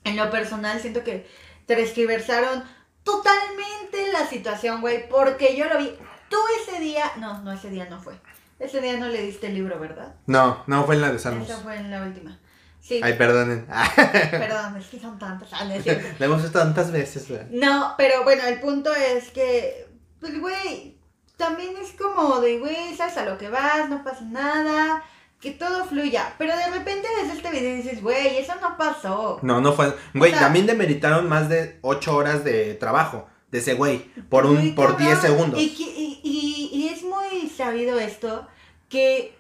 en 0.05 0.17
lo 0.17 0.31
personal 0.31 0.81
siento 0.81 1.05
que 1.05 1.27
transgiversaron 1.67 2.65
totalmente 3.03 4.13
la 4.13 4.27
situación, 4.27 4.81
güey, 4.81 5.09
porque 5.09 5.57
yo 5.57 5.67
lo 5.67 5.79
vi. 5.79 5.97
Tú 6.29 6.39
ese 6.63 6.81
día, 6.81 7.13
no, 7.19 7.43
no, 7.43 7.53
ese 7.53 7.71
día 7.71 7.87
no 7.91 8.01
fue. 8.01 8.15
Ese 8.59 8.81
día 8.81 8.97
no 8.97 9.09
le 9.09 9.23
diste 9.23 9.49
el 9.49 9.55
libro, 9.55 9.79
¿verdad? 9.79 10.15
No, 10.27 10.63
no 10.67 10.85
fue 10.85 10.95
en 10.95 11.01
la 11.01 11.13
de 11.13 11.19
Salmos. 11.19 11.49
Esa 11.49 11.59
fue 11.59 11.77
en 11.77 11.91
la 11.91 12.03
última. 12.03 12.39
Sí, 12.81 13.01
Ay, 13.03 13.15
perdonen. 13.15 13.67
perdón, 14.31 14.77
es 14.77 14.87
que 14.87 14.99
son 14.99 15.19
tantas. 15.19 15.53
Ah. 15.53 15.65
La 15.65 16.27
hemos 16.27 16.43
visto 16.43 16.59
tantas 16.59 16.91
veces, 16.91 17.29
güey. 17.29 17.43
No, 17.51 17.95
pero 17.97 18.25
bueno, 18.25 18.45
el 18.45 18.61
punto 18.61 18.93
es 18.95 19.31
que, 19.31 19.89
pues, 20.21 20.41
güey, 20.41 20.97
también 21.43 21.73
es 21.83 21.93
como 21.93 22.41
de, 22.41 22.59
güey, 22.59 22.95
sabes 22.97 23.17
a 23.17 23.25
lo 23.25 23.37
que 23.39 23.49
vas, 23.49 23.89
no 23.89 24.03
pasa 24.05 24.23
nada, 24.23 25.03
que 25.41 25.51
todo 25.51 25.85
fluya. 25.85 26.35
Pero 26.39 26.57
de 26.57 26.67
repente 26.71 27.09
ves 27.21 27.35
este 27.37 27.51
video 27.51 27.75
y 27.75 27.77
dices, 27.83 28.03
güey, 28.03 28.37
eso 28.39 28.53
no 28.61 28.77
pasó. 28.77 29.39
No, 29.43 29.61
no 29.61 29.73
fue. 29.73 29.95
Güey, 30.15 30.31
O 30.31 30.35
sea- 30.35 30.45
también 30.45 30.67
demeritaron 30.67 31.29
más 31.29 31.49
de 31.49 31.79
8 31.83 32.15
horas 32.17 32.45
de 32.45 32.75
trabajo 32.75 33.27
de 33.51 33.59
ese 33.59 33.75
güey 33.75 33.99
por 34.31 34.47
un 34.47 34.75
por 34.75 34.97
10 34.97 35.19
cabrón. 35.19 35.21
segundos. 35.37 35.61
Y, 35.61 35.75
que- 35.75 35.83
y, 35.83 36.21
y- 36.23 36.71
y 36.73 36.89
es 36.89 37.03
muy 37.03 37.49
sabido 37.51 37.99
esto, 37.99 38.47
que 38.89 39.37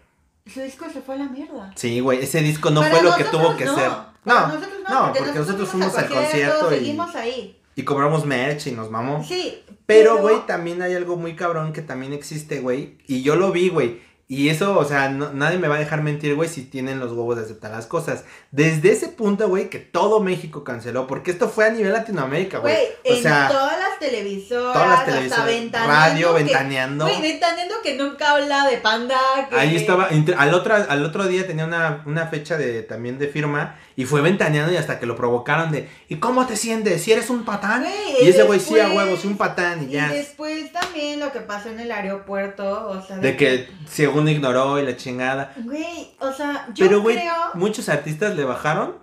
su 0.53 0.61
disco 0.61 0.87
se 0.93 1.01
fue 1.03 1.15
a 1.15 1.19
la 1.19 1.25
mierda. 1.29 1.73
Sí, 1.77 2.01
güey, 2.01 2.21
ese 2.23 2.41
disco 2.41 2.71
no 2.71 2.81
Para 2.81 2.95
fue 2.97 3.03
lo 3.03 3.15
que 3.17 3.25
tuvo 3.25 3.57
que 3.57 3.65
no, 3.65 3.75
ser. 3.77 3.91
No, 4.25 4.47
nosotros 4.49 4.71
no, 4.89 5.13
porque 5.17 5.39
nosotros 5.39 5.69
fuimos 5.69 5.97
al 5.97 6.09
concierto 6.09 6.73
y- 6.75 6.79
Seguimos 6.79 7.15
ahí. 7.15 7.59
y 7.77 7.83
cobramos 7.85 8.25
merch 8.27 8.67
y 8.67 8.73
nos 8.73 8.91
mamó. 8.91 9.23
Sí. 9.25 9.63
Pero, 9.95 10.19
güey, 10.19 10.47
también 10.47 10.83
hay 10.83 10.95
algo 10.95 11.17
muy 11.17 11.35
cabrón 11.37 11.73
que 11.73 11.83
también 11.83 12.13
existe, 12.13 12.61
güey. 12.61 12.97
Y 13.07 13.23
yo 13.23 13.37
lo 13.37 13.53
vi, 13.53 13.69
güey. 13.69 14.01
Y 14.29 14.49
eso, 14.49 14.79
o 14.79 14.85
sea, 14.87 15.11
no- 15.11 15.33
nadie 15.35 15.59
me 15.59 15.69
va 15.69 15.75
a 15.75 15.79
dejar 15.79 16.03
mentir, 16.03 16.35
güey, 16.35 16.49
si 16.49 16.63
tienen 16.63 16.99
los 17.01 17.13
huevos 17.13 17.37
de 17.37 17.43
aceptar 17.43 17.71
las 17.71 17.87
cosas. 17.87 18.25
Desde 18.51 18.91
ese 18.93 19.09
punto, 19.09 19.47
güey, 19.49 19.69
que 19.69 19.79
todo 19.79 20.21
México 20.21 20.65
canceló, 20.65 21.07
porque 21.07 21.31
esto 21.31 21.51
fue 21.51 21.67
a 21.67 21.71
nivel 21.71 21.93
Latinoamérica, 21.93 22.59
güey. 22.59 22.75
Güey, 22.75 22.87
O 23.13 23.17
en 23.19 23.23
sea, 23.23 23.49
todas 23.49 23.79
las 23.79 23.92
televisoras, 24.03 24.73
todas 24.75 24.89
las 24.89 24.99
hasta 25.01 25.13
televisoras, 25.13 25.47
ventaneando. 25.47 25.95
radio, 25.95 26.35
que- 26.37 26.43
ventaneando. 26.45 27.05
Güey, 27.07 27.23
ventaneando 27.23 27.75
que 27.83 27.95
nunca 27.97 28.31
habla 28.33 28.67
de 28.69 28.77
panda. 28.79 29.17
Que... 29.49 29.57
Ahí 29.57 29.77
estaba, 29.77 30.09
al 30.37 30.55
otro, 30.55 30.75
al 30.75 31.05
otro 31.05 31.27
día 31.27 31.47
tenía 31.47 31.65
una, 31.65 32.03
una 32.07 32.27
fecha 32.27 32.57
de, 32.57 32.83
también 32.83 33.19
de 33.19 33.29
firma 33.29 33.77
y 33.97 34.05
fue 34.05 34.21
ventaneando 34.21 34.73
y 34.73 34.77
hasta 34.77 34.99
que 34.99 35.07
lo 35.07 35.17
provocaron 35.17 35.71
de, 35.71 35.89
¿y 36.09 36.17
cómo 36.17 36.47
te 36.47 36.57
sientes? 36.57 37.03
¿Si 37.03 37.13
eres 37.13 37.31
un 37.31 37.45
patán? 37.45 37.83
Güey, 37.83 38.25
y 38.27 38.29
ese 38.29 38.43
güey 38.45 38.59
sí 38.61 38.79
a 38.81 38.89
huevos, 38.91 39.25
un 39.25 39.37
patán 39.37 39.83
y 39.83 39.87
Y 39.87 39.91
ya. 39.91 40.09
después 40.09 40.73
también 40.73 41.21
lo 41.21 41.31
que 41.33 41.41
pasó 41.41 41.69
en 41.71 41.81
el 41.81 41.91
aeropuerto, 41.93 42.89
o 42.89 43.01
sea... 43.07 43.17
De 43.19 43.37
que 43.37 43.69
según 43.89 44.29
ignoró 44.29 44.79
y 44.79 44.85
la 44.85 44.97
chingada. 44.97 45.53
Güey, 45.57 46.13
o 46.21 46.33
sea, 46.33 46.67
yo 46.75 46.87
Pero, 46.87 47.01
güey, 47.03 47.17
creo... 47.17 47.35
muchos 47.55 47.89
artistas 47.89 48.35
le 48.37 48.45
bajaron 48.45 48.97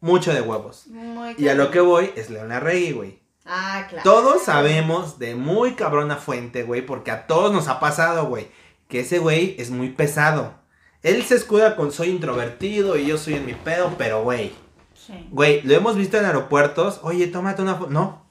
mucho 0.00 0.32
de 0.32 0.40
huevos. 0.40 0.86
Muy 0.88 1.34
Y 1.38 1.48
a 1.48 1.54
lo 1.54 1.70
que 1.70 1.80
voy 1.80 2.12
es 2.16 2.30
León 2.30 2.50
Larregui, 2.50 2.92
güey. 2.92 3.18
Ah, 3.48 3.86
claro. 3.88 4.04
Todos 4.04 4.42
sabemos 4.44 5.18
de 5.18 5.34
muy 5.34 5.72
cabrona 5.74 6.16
fuente, 6.16 6.62
güey, 6.64 6.82
porque 6.84 7.10
a 7.10 7.26
todos 7.26 7.52
nos 7.52 7.66
ha 7.68 7.80
pasado, 7.80 8.26
güey, 8.26 8.48
que 8.88 9.00
ese 9.00 9.18
güey 9.18 9.56
es 9.58 9.70
muy 9.70 9.88
pesado. 9.88 10.54
Él 11.02 11.22
se 11.24 11.34
escuda 11.36 11.74
con 11.76 11.90
soy 11.92 12.10
introvertido 12.10 12.96
y 12.98 13.06
yo 13.06 13.16
soy 13.18 13.34
en 13.34 13.46
mi 13.46 13.54
pedo, 13.54 13.94
pero, 13.96 14.22
güey, 14.22 14.52
Sí. 14.94 15.26
güey, 15.30 15.62
lo 15.62 15.74
hemos 15.74 15.96
visto 15.96 16.18
en 16.18 16.26
aeropuertos, 16.26 17.00
oye, 17.02 17.26
tómate 17.28 17.62
una 17.62 17.76
foto, 17.76 17.90
no. 17.90 18.28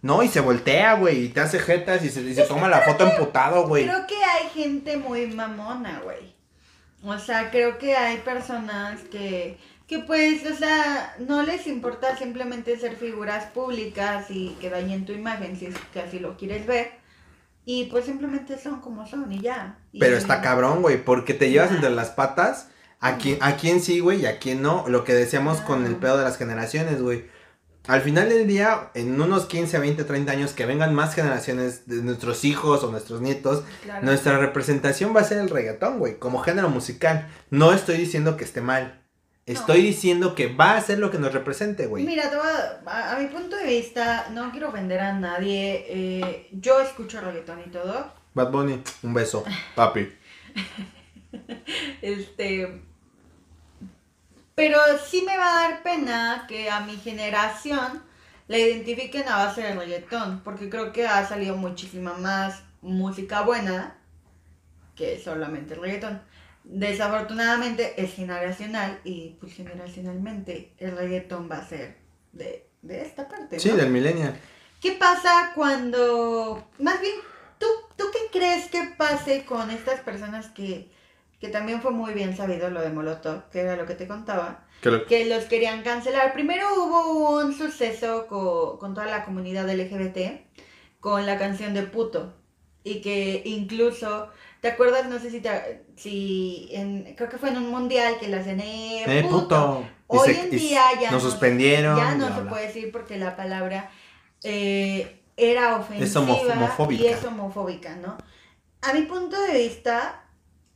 No, 0.00 0.22
y 0.22 0.28
se 0.28 0.40
voltea, 0.40 0.94
güey, 0.94 1.24
y 1.24 1.28
te 1.28 1.40
hace 1.40 1.58
jetas 1.58 2.02
y 2.04 2.10
se, 2.10 2.20
y 2.22 2.34
se 2.34 2.42
toma 2.44 2.68
la 2.68 2.80
foto 2.80 3.04
emputado, 3.04 3.66
güey. 3.66 3.84
Creo 3.86 4.06
que 4.06 4.22
hay 4.22 4.48
gente 4.50 4.96
muy 4.96 5.26
mamona, 5.26 6.00
güey. 6.04 6.34
O 7.02 7.18
sea, 7.18 7.50
creo 7.50 7.76
que 7.78 7.94
hay 7.96 8.18
personas 8.18 9.00
que, 9.10 9.58
que 9.86 9.98
pues, 10.00 10.44
o 10.50 10.54
sea, 10.56 11.14
no 11.18 11.42
les 11.42 11.66
importa 11.66 12.16
simplemente 12.16 12.78
ser 12.78 12.96
figuras 12.96 13.46
públicas 13.46 14.26
y 14.30 14.56
que 14.60 14.70
dañen 14.70 15.04
tu 15.04 15.12
imagen 15.12 15.56
si 15.58 15.66
es 15.66 15.74
que 15.92 16.00
así 16.00 16.18
lo 16.18 16.36
quieres 16.36 16.66
ver. 16.66 16.92
Y 17.66 17.84
pues 17.84 18.04
simplemente 18.04 18.58
son 18.58 18.80
como 18.80 19.06
son 19.06 19.30
y 19.32 19.40
ya. 19.40 19.78
Y- 19.92 19.98
Pero 20.00 20.16
está 20.16 20.40
cabrón, 20.42 20.82
güey, 20.82 21.02
porque 21.02 21.34
te 21.34 21.50
llevas 21.50 21.70
entre 21.70 21.90
las 21.90 22.10
patas 22.10 22.68
a 23.00 23.16
quien, 23.18 23.38
a 23.42 23.56
quien 23.56 23.80
sí, 23.80 24.00
güey, 24.00 24.22
y 24.22 24.26
a 24.26 24.38
quien 24.38 24.62
no. 24.62 24.84
Lo 24.88 25.04
que 25.04 25.14
decíamos 25.14 25.60
con 25.60 25.84
el 25.86 25.96
pedo 25.96 26.18
de 26.18 26.24
las 26.24 26.36
generaciones, 26.38 27.00
güey. 27.02 27.24
Al 27.86 28.00
final 28.00 28.30
del 28.30 28.46
día, 28.46 28.90
en 28.94 29.20
unos 29.20 29.44
15, 29.44 29.78
20, 29.78 30.04
30 30.04 30.32
años, 30.32 30.52
que 30.52 30.64
vengan 30.64 30.94
más 30.94 31.14
generaciones 31.14 31.86
de 31.86 31.96
nuestros 32.02 32.44
hijos 32.46 32.82
o 32.82 32.90
nuestros 32.90 33.20
nietos, 33.20 33.62
Claro. 33.82 34.04
nuestra 34.06 34.38
representación 34.38 35.14
va 35.14 35.20
a 35.20 35.24
ser 35.24 35.36
el 35.38 35.50
reggaetón, 35.50 35.98
güey, 35.98 36.18
como 36.18 36.38
género 36.40 36.70
musical. 36.70 37.28
No 37.50 37.74
estoy 37.74 37.98
diciendo 37.98 38.38
que 38.38 38.44
esté 38.44 38.62
mal. 38.62 39.02
Estoy 39.46 39.82
diciendo 39.82 40.34
que 40.34 40.46
va 40.46 40.76
a 40.76 40.80
ser 40.80 40.98
lo 40.98 41.10
que 41.10 41.18
nos 41.18 41.32
represente, 41.34 41.86
güey. 41.86 42.04
Mira, 42.04 42.30
a- 42.86 43.12
a 43.14 43.18
mi 43.18 43.26
punto 43.26 43.56
de 43.56 43.66
vista, 43.66 44.28
no 44.32 44.50
quiero 44.50 44.68
ofender 44.70 45.00
a 45.00 45.12
nadie. 45.12 45.84
eh, 45.88 46.48
yo 46.52 46.80
escucho 46.80 47.20
reggaetón 47.20 47.60
y 47.66 47.70
todo. 47.70 48.10
Bad 48.32 48.50
Bunny, 48.50 48.82
un 49.02 49.14
beso, 49.14 49.44
papi. 49.74 50.10
Este. 52.02 52.82
Pero 54.54 54.78
sí 55.04 55.22
me 55.26 55.36
va 55.36 55.50
a 55.50 55.68
dar 55.70 55.82
pena 55.82 56.44
que 56.48 56.70
a 56.70 56.80
mi 56.80 56.96
generación 56.96 58.02
la 58.46 58.58
identifiquen 58.58 59.28
a 59.28 59.36
base 59.46 59.62
de 59.62 59.74
reggaetón. 59.74 60.40
Porque 60.44 60.70
creo 60.70 60.92
que 60.92 61.06
ha 61.06 61.26
salido 61.26 61.56
muchísima 61.56 62.14
más 62.14 62.62
música 62.82 63.42
buena 63.42 63.96
que 64.94 65.20
solamente 65.22 65.74
el 65.74 65.80
reggaetón. 65.80 66.22
Desafortunadamente 66.64 67.94
es 68.02 68.14
generacional 68.14 68.98
y 69.04 69.36
pues 69.40 69.54
generacionalmente 69.54 70.72
el 70.78 70.96
reggaetón 70.96 71.48
va 71.50 71.58
a 71.58 71.68
ser 71.68 71.98
de, 72.32 72.66
de 72.82 73.02
esta 73.02 73.28
parte. 73.28 73.60
Sí, 73.60 73.70
del 73.70 73.90
millennial. 73.90 74.34
¿Qué 74.80 74.92
pasa 74.92 75.52
cuando, 75.54 76.66
más 76.78 77.00
bien, 77.00 77.14
¿tú, 77.58 77.66
tú 77.96 78.04
qué 78.12 78.36
crees 78.38 78.68
que 78.68 78.82
pase 78.98 79.44
con 79.44 79.70
estas 79.70 80.00
personas 80.00 80.48
que, 80.48 80.90
que 81.40 81.48
también 81.48 81.80
fue 81.80 81.90
muy 81.90 82.12
bien 82.12 82.36
sabido 82.36 82.68
lo 82.70 82.80
de 82.82 82.90
Molotov, 82.90 83.48
que 83.50 83.60
era 83.60 83.76
lo 83.76 83.86
que 83.86 83.94
te 83.94 84.08
contaba, 84.08 84.66
Que 84.82 84.90
lo- 84.90 85.06
que 85.06 85.24
los 85.26 85.44
querían 85.44 85.82
cancelar? 85.82 86.32
Primero 86.32 86.66
hubo 86.82 87.38
un 87.40 87.54
suceso 87.56 88.26
co- 88.26 88.78
con, 88.78 88.94
toda 88.94 89.06
la 89.06 89.24
comunidad 89.24 89.68
LGBT, 89.68 90.46
con 91.00 91.24
la 91.26 91.38
canción 91.38 91.72
de 91.74 91.82
puto, 91.84 92.34
y 92.82 93.00
que 93.00 93.42
incluso, 93.46 94.28
¿te 94.64 94.70
acuerdas? 94.70 95.06
No 95.10 95.18
sé 95.18 95.30
si, 95.30 95.40
te, 95.40 95.84
si 95.94 96.68
en, 96.72 97.14
creo 97.16 97.28
que 97.28 97.36
fue 97.36 97.50
en 97.50 97.58
un 97.58 97.68
mundial 97.70 98.14
que 98.18 98.28
la 98.28 98.42
CNE, 98.42 99.04
Eh, 99.06 99.22
puto. 99.28 99.84
Hoy 100.06 100.32
se- 100.34 100.40
en 100.40 100.50
día 100.50 100.80
ya 100.98 101.10
nos 101.10 101.22
no- 101.22 101.28
suspendieron. 101.30 101.98
Ya 101.98 102.14
no 102.14 102.26
bla, 102.28 102.34
se 102.36 102.40
bla. 102.40 102.50
puede 102.50 102.66
decir 102.68 102.90
porque 102.90 103.18
la 103.18 103.36
palabra 103.36 103.90
eh, 104.42 105.20
era 105.36 105.76
ofensiva 105.76 106.06
Es 106.06 106.16
homo- 106.16 106.40
homofóbica. 106.50 107.02
y 107.02 107.06
es 107.08 107.22
homofóbica, 107.24 107.96
¿no? 107.96 108.16
A 108.80 108.92
mi 108.94 109.02
punto 109.02 109.38
de 109.38 109.52
vista, 109.58 110.24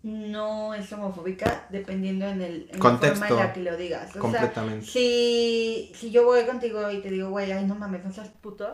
no 0.03 0.75
es 0.75 0.93
homofóbica 0.93 1.67
dependiendo 1.71 2.27
en, 2.29 2.43
el, 2.43 2.69
en 2.71 2.79
la 2.79 2.99
forma 2.99 3.29
en 3.29 3.37
la 3.37 3.53
que 3.55 3.61
lo 3.61 3.77
digas. 3.79 4.11
O 4.11 4.13
sea, 4.13 4.21
Completamente. 4.21 4.85
si, 4.87 5.93
si 5.95 6.11
yo 6.11 6.25
voy 6.27 6.45
contigo 6.45 6.91
y 6.91 7.01
te 7.01 7.09
digo, 7.09 7.31
güey, 7.31 7.51
ay, 7.53 7.65
no 7.65 7.75
mames, 7.75 8.05
no 8.05 8.13
seas 8.13 8.29
puto, 8.29 8.69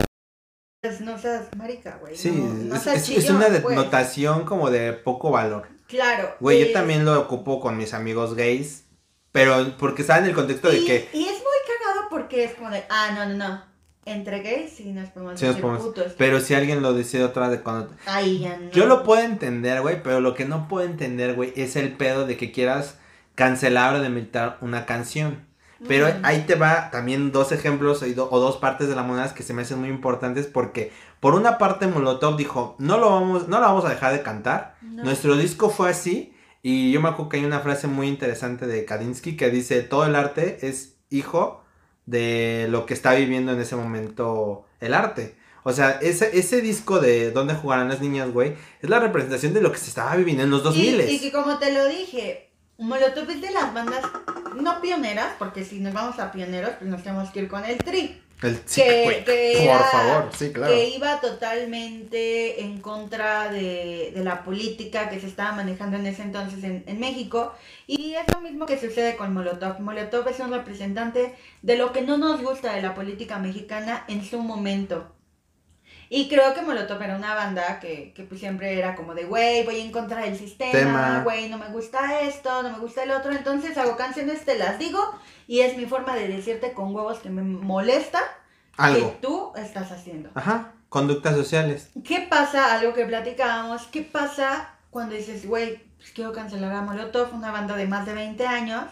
no 1.01 1.17
seas 1.17 1.47
marica, 1.57 1.97
güey. 2.01 2.15
Sí, 2.15 2.31
no, 2.31 2.53
no 2.53 2.75
es, 2.75 2.81
seas 2.83 3.09
es- 3.09 3.29
una 3.29 3.47
pues. 3.47 3.63
denotación 3.69 4.45
como 4.45 4.69
de 4.71 4.93
poco 4.93 5.31
valor. 5.31 5.67
Claro. 5.87 6.35
Güey, 6.39 6.59
yo 6.59 6.65
es- 6.67 6.73
también 6.73 7.05
lo 7.05 7.19
ocupo 7.19 7.59
con 7.59 7.77
mis 7.77 7.93
amigos 7.93 8.35
gays, 8.35 8.85
pero 9.31 9.75
porque 9.77 10.01
está 10.01 10.17
en 10.19 10.25
el 10.25 10.33
contexto 10.33 10.69
de 10.69 10.83
que 10.85 11.09
y 11.13 11.23
es 11.25 11.33
muy 11.33 11.59
cagado 11.67 12.07
porque 12.09 12.43
es 12.45 12.53
como 12.55 12.69
de, 12.71 12.83
ah, 12.89 13.11
no, 13.15 13.25
no, 13.27 13.35
no. 13.35 13.75
Entre 14.07 14.41
gays 14.43 14.71
sí 14.71 14.91
nos 14.91 15.09
podemos 15.09 15.39
Sí 15.39 15.45
nos 15.47 15.55
decir 15.55 15.61
podemos- 15.63 15.83
putos. 15.87 16.13
pero 16.17 16.39
si 16.39 16.53
alguien 16.53 16.81
lo 16.83 16.93
decide 16.93 17.23
otra 17.23 17.49
de 17.49 17.61
cuando 17.61 17.89
Ahí 18.05 18.39
ya 18.39 18.55
no. 18.57 18.69
yo 18.71 18.85
lo 18.85 19.03
puedo 19.03 19.21
entender, 19.23 19.81
güey, 19.81 20.01
pero 20.03 20.21
lo 20.21 20.35
que 20.35 20.45
no 20.45 20.67
puedo 20.67 20.85
entender, 20.85 21.33
güey, 21.33 21.53
es 21.55 21.75
el 21.75 21.91
pedo 21.93 22.27
de 22.27 22.37
que 22.37 22.51
quieras 22.51 22.97
cancelar 23.33 23.95
o 23.95 24.01
demeritar 24.01 24.57
una 24.61 24.85
canción. 24.85 25.45
Pero 25.87 26.07
Mm. 26.07 26.25
ahí 26.25 26.43
te 26.47 26.55
va 26.55 26.89
también 26.91 27.31
dos 27.31 27.51
ejemplos 27.51 28.01
o 28.03 28.39
dos 28.39 28.57
partes 28.57 28.87
de 28.87 28.95
la 28.95 29.03
moneda 29.03 29.33
que 29.33 29.43
se 29.43 29.53
me 29.53 29.61
hacen 29.63 29.79
muy 29.79 29.89
importantes 29.89 30.47
porque 30.47 30.91
por 31.19 31.33
una 31.35 31.57
parte 31.57 31.87
Molotov 31.87 32.37
dijo, 32.37 32.75
no 32.79 32.97
lo 32.97 33.09
vamos 33.09 33.47
no 33.47 33.59
lo 33.59 33.65
vamos 33.65 33.85
a 33.85 33.89
dejar 33.89 34.13
de 34.13 34.21
cantar. 34.21 34.75
No. 34.81 35.03
Nuestro 35.03 35.35
disco 35.35 35.69
fue 35.69 35.89
así 35.89 36.33
y 36.61 36.91
yo 36.91 37.01
me 37.01 37.09
acuerdo 37.09 37.29
que 37.29 37.37
hay 37.37 37.45
una 37.45 37.59
frase 37.59 37.87
muy 37.87 38.07
interesante 38.07 38.67
de 38.67 38.85
Kadinsky 38.85 39.37
que 39.37 39.49
dice, 39.49 39.81
todo 39.81 40.05
el 40.05 40.15
arte 40.15 40.59
es 40.67 40.95
hijo 41.09 41.63
de 42.05 42.67
lo 42.69 42.85
que 42.85 42.93
está 42.93 43.13
viviendo 43.13 43.51
en 43.53 43.59
ese 43.59 43.75
momento 43.75 44.65
el 44.79 44.93
arte. 44.93 45.35
O 45.63 45.73
sea, 45.73 45.91
ese, 46.01 46.37
ese 46.37 46.61
disco 46.61 46.99
de 46.99 47.31
¿Dónde 47.31 47.55
jugarán 47.55 47.89
las 47.89 47.99
niñas, 47.99 48.31
güey? 48.31 48.53
Es 48.81 48.89
la 48.89 48.99
representación 48.99 49.53
de 49.53 49.61
lo 49.61 49.71
que 49.71 49.79
se 49.79 49.89
estaba 49.89 50.15
viviendo 50.15 50.43
en 50.43 50.51
los 50.51 50.61
2000 50.63 51.01
Y, 51.01 51.15
y 51.15 51.19
que 51.19 51.31
como 51.31 51.57
te 51.57 51.73
lo 51.73 51.87
dije, 51.87 52.51
Molotov 52.77 53.27
es 53.31 53.41
de 53.41 53.49
las 53.51 53.73
bandas 53.73 54.03
no 54.61 54.81
pioneras, 54.81 55.33
porque 55.39 55.63
si 55.65 55.79
nos 55.79 55.93
vamos 55.93 56.19
a 56.19 56.31
pioneros, 56.31 56.71
pues 56.79 56.89
nos 56.89 57.03
tenemos 57.03 57.29
que 57.31 57.41
ir 57.41 57.47
con 57.47 57.63
el 57.65 57.77
Tri. 57.77 58.21
El, 58.81 59.23
que- 59.23 59.53
por 59.79 59.91
favor, 59.91 60.29
sí, 60.37 60.51
claro. 60.51 60.73
Que 60.73 60.89
iba 60.89 61.19
totalmente 61.21 62.61
en 62.63 62.79
contra 62.81 63.49
de, 63.49 64.11
de 64.13 64.23
la 64.23 64.43
política 64.43 65.09
que 65.09 65.19
se 65.19 65.27
estaba 65.27 65.53
manejando 65.53 65.97
en 65.97 66.05
ese 66.05 66.21
entonces 66.23 66.63
en, 66.63 66.83
en 66.85 66.99
México. 66.99 67.53
Y 67.87 68.13
es 68.15 68.25
lo 68.33 68.41
mismo 68.41 68.65
que 68.65 68.79
sucede 68.79 69.15
con 69.15 69.33
Molotov. 69.33 69.79
Molotov 69.79 70.27
es 70.27 70.39
un 70.39 70.51
representante 70.51 71.33
de 71.61 71.77
lo 71.77 71.93
que 71.93 72.01
no 72.01 72.17
nos 72.17 72.41
gusta 72.41 72.73
de 72.73 72.81
la 72.81 72.93
política 72.93 73.39
mexicana 73.39 74.03
en 74.07 74.23
su 74.23 74.39
momento. 74.39 75.07
Y 76.09 76.27
creo 76.29 76.53
que 76.53 76.61
Molotov 76.61 77.01
era 77.01 77.15
una 77.15 77.33
banda 77.33 77.79
que, 77.79 78.13
que 78.13 78.23
pues 78.23 78.39
siempre 78.39 78.77
era 78.77 78.95
como 78.95 79.15
de, 79.15 79.25
güey, 79.25 79.63
voy 79.65 79.79
en 79.79 79.91
contra 79.91 80.21
del 80.21 80.37
sistema, 80.37 80.71
Tema. 80.71 81.21
güey, 81.23 81.49
no 81.49 81.57
me 81.57 81.67
gusta 81.69 82.21
esto, 82.21 82.61
no 82.63 82.71
me 82.71 82.79
gusta 82.79 83.03
el 83.03 83.11
otro, 83.11 83.31
entonces 83.31 83.77
hago 83.77 83.95
canciones, 83.97 84.45
te 84.45 84.57
las 84.57 84.77
digo, 84.77 84.99
y 85.47 85.61
es 85.61 85.75
mi 85.77 85.85
forma 85.85 86.15
de 86.15 86.27
decirte 86.27 86.73
con 86.73 86.93
huevos 86.95 87.19
que 87.19 87.29
me 87.29 87.41
molesta 87.41 88.21
Algo. 88.77 89.11
que 89.11 89.17
tú 89.17 89.51
estás 89.55 89.91
haciendo. 89.91 90.29
Ajá, 90.35 90.73
conductas 90.89 91.35
sociales. 91.35 91.89
¿Qué 92.03 92.27
pasa? 92.29 92.75
Algo 92.75 92.93
que 92.93 93.05
platicábamos, 93.05 93.83
¿qué 93.87 94.03
pasa 94.03 94.69
cuando 94.91 95.15
dices, 95.15 95.47
güey, 95.47 95.81
pues 95.97 96.11
quiero 96.11 96.33
cancelar 96.33 96.71
a 96.71 96.81
Molotov, 96.81 97.33
una 97.33 97.51
banda 97.51 97.75
de 97.75 97.87
más 97.87 98.05
de 98.05 98.13
20 98.13 98.45
años? 98.45 98.85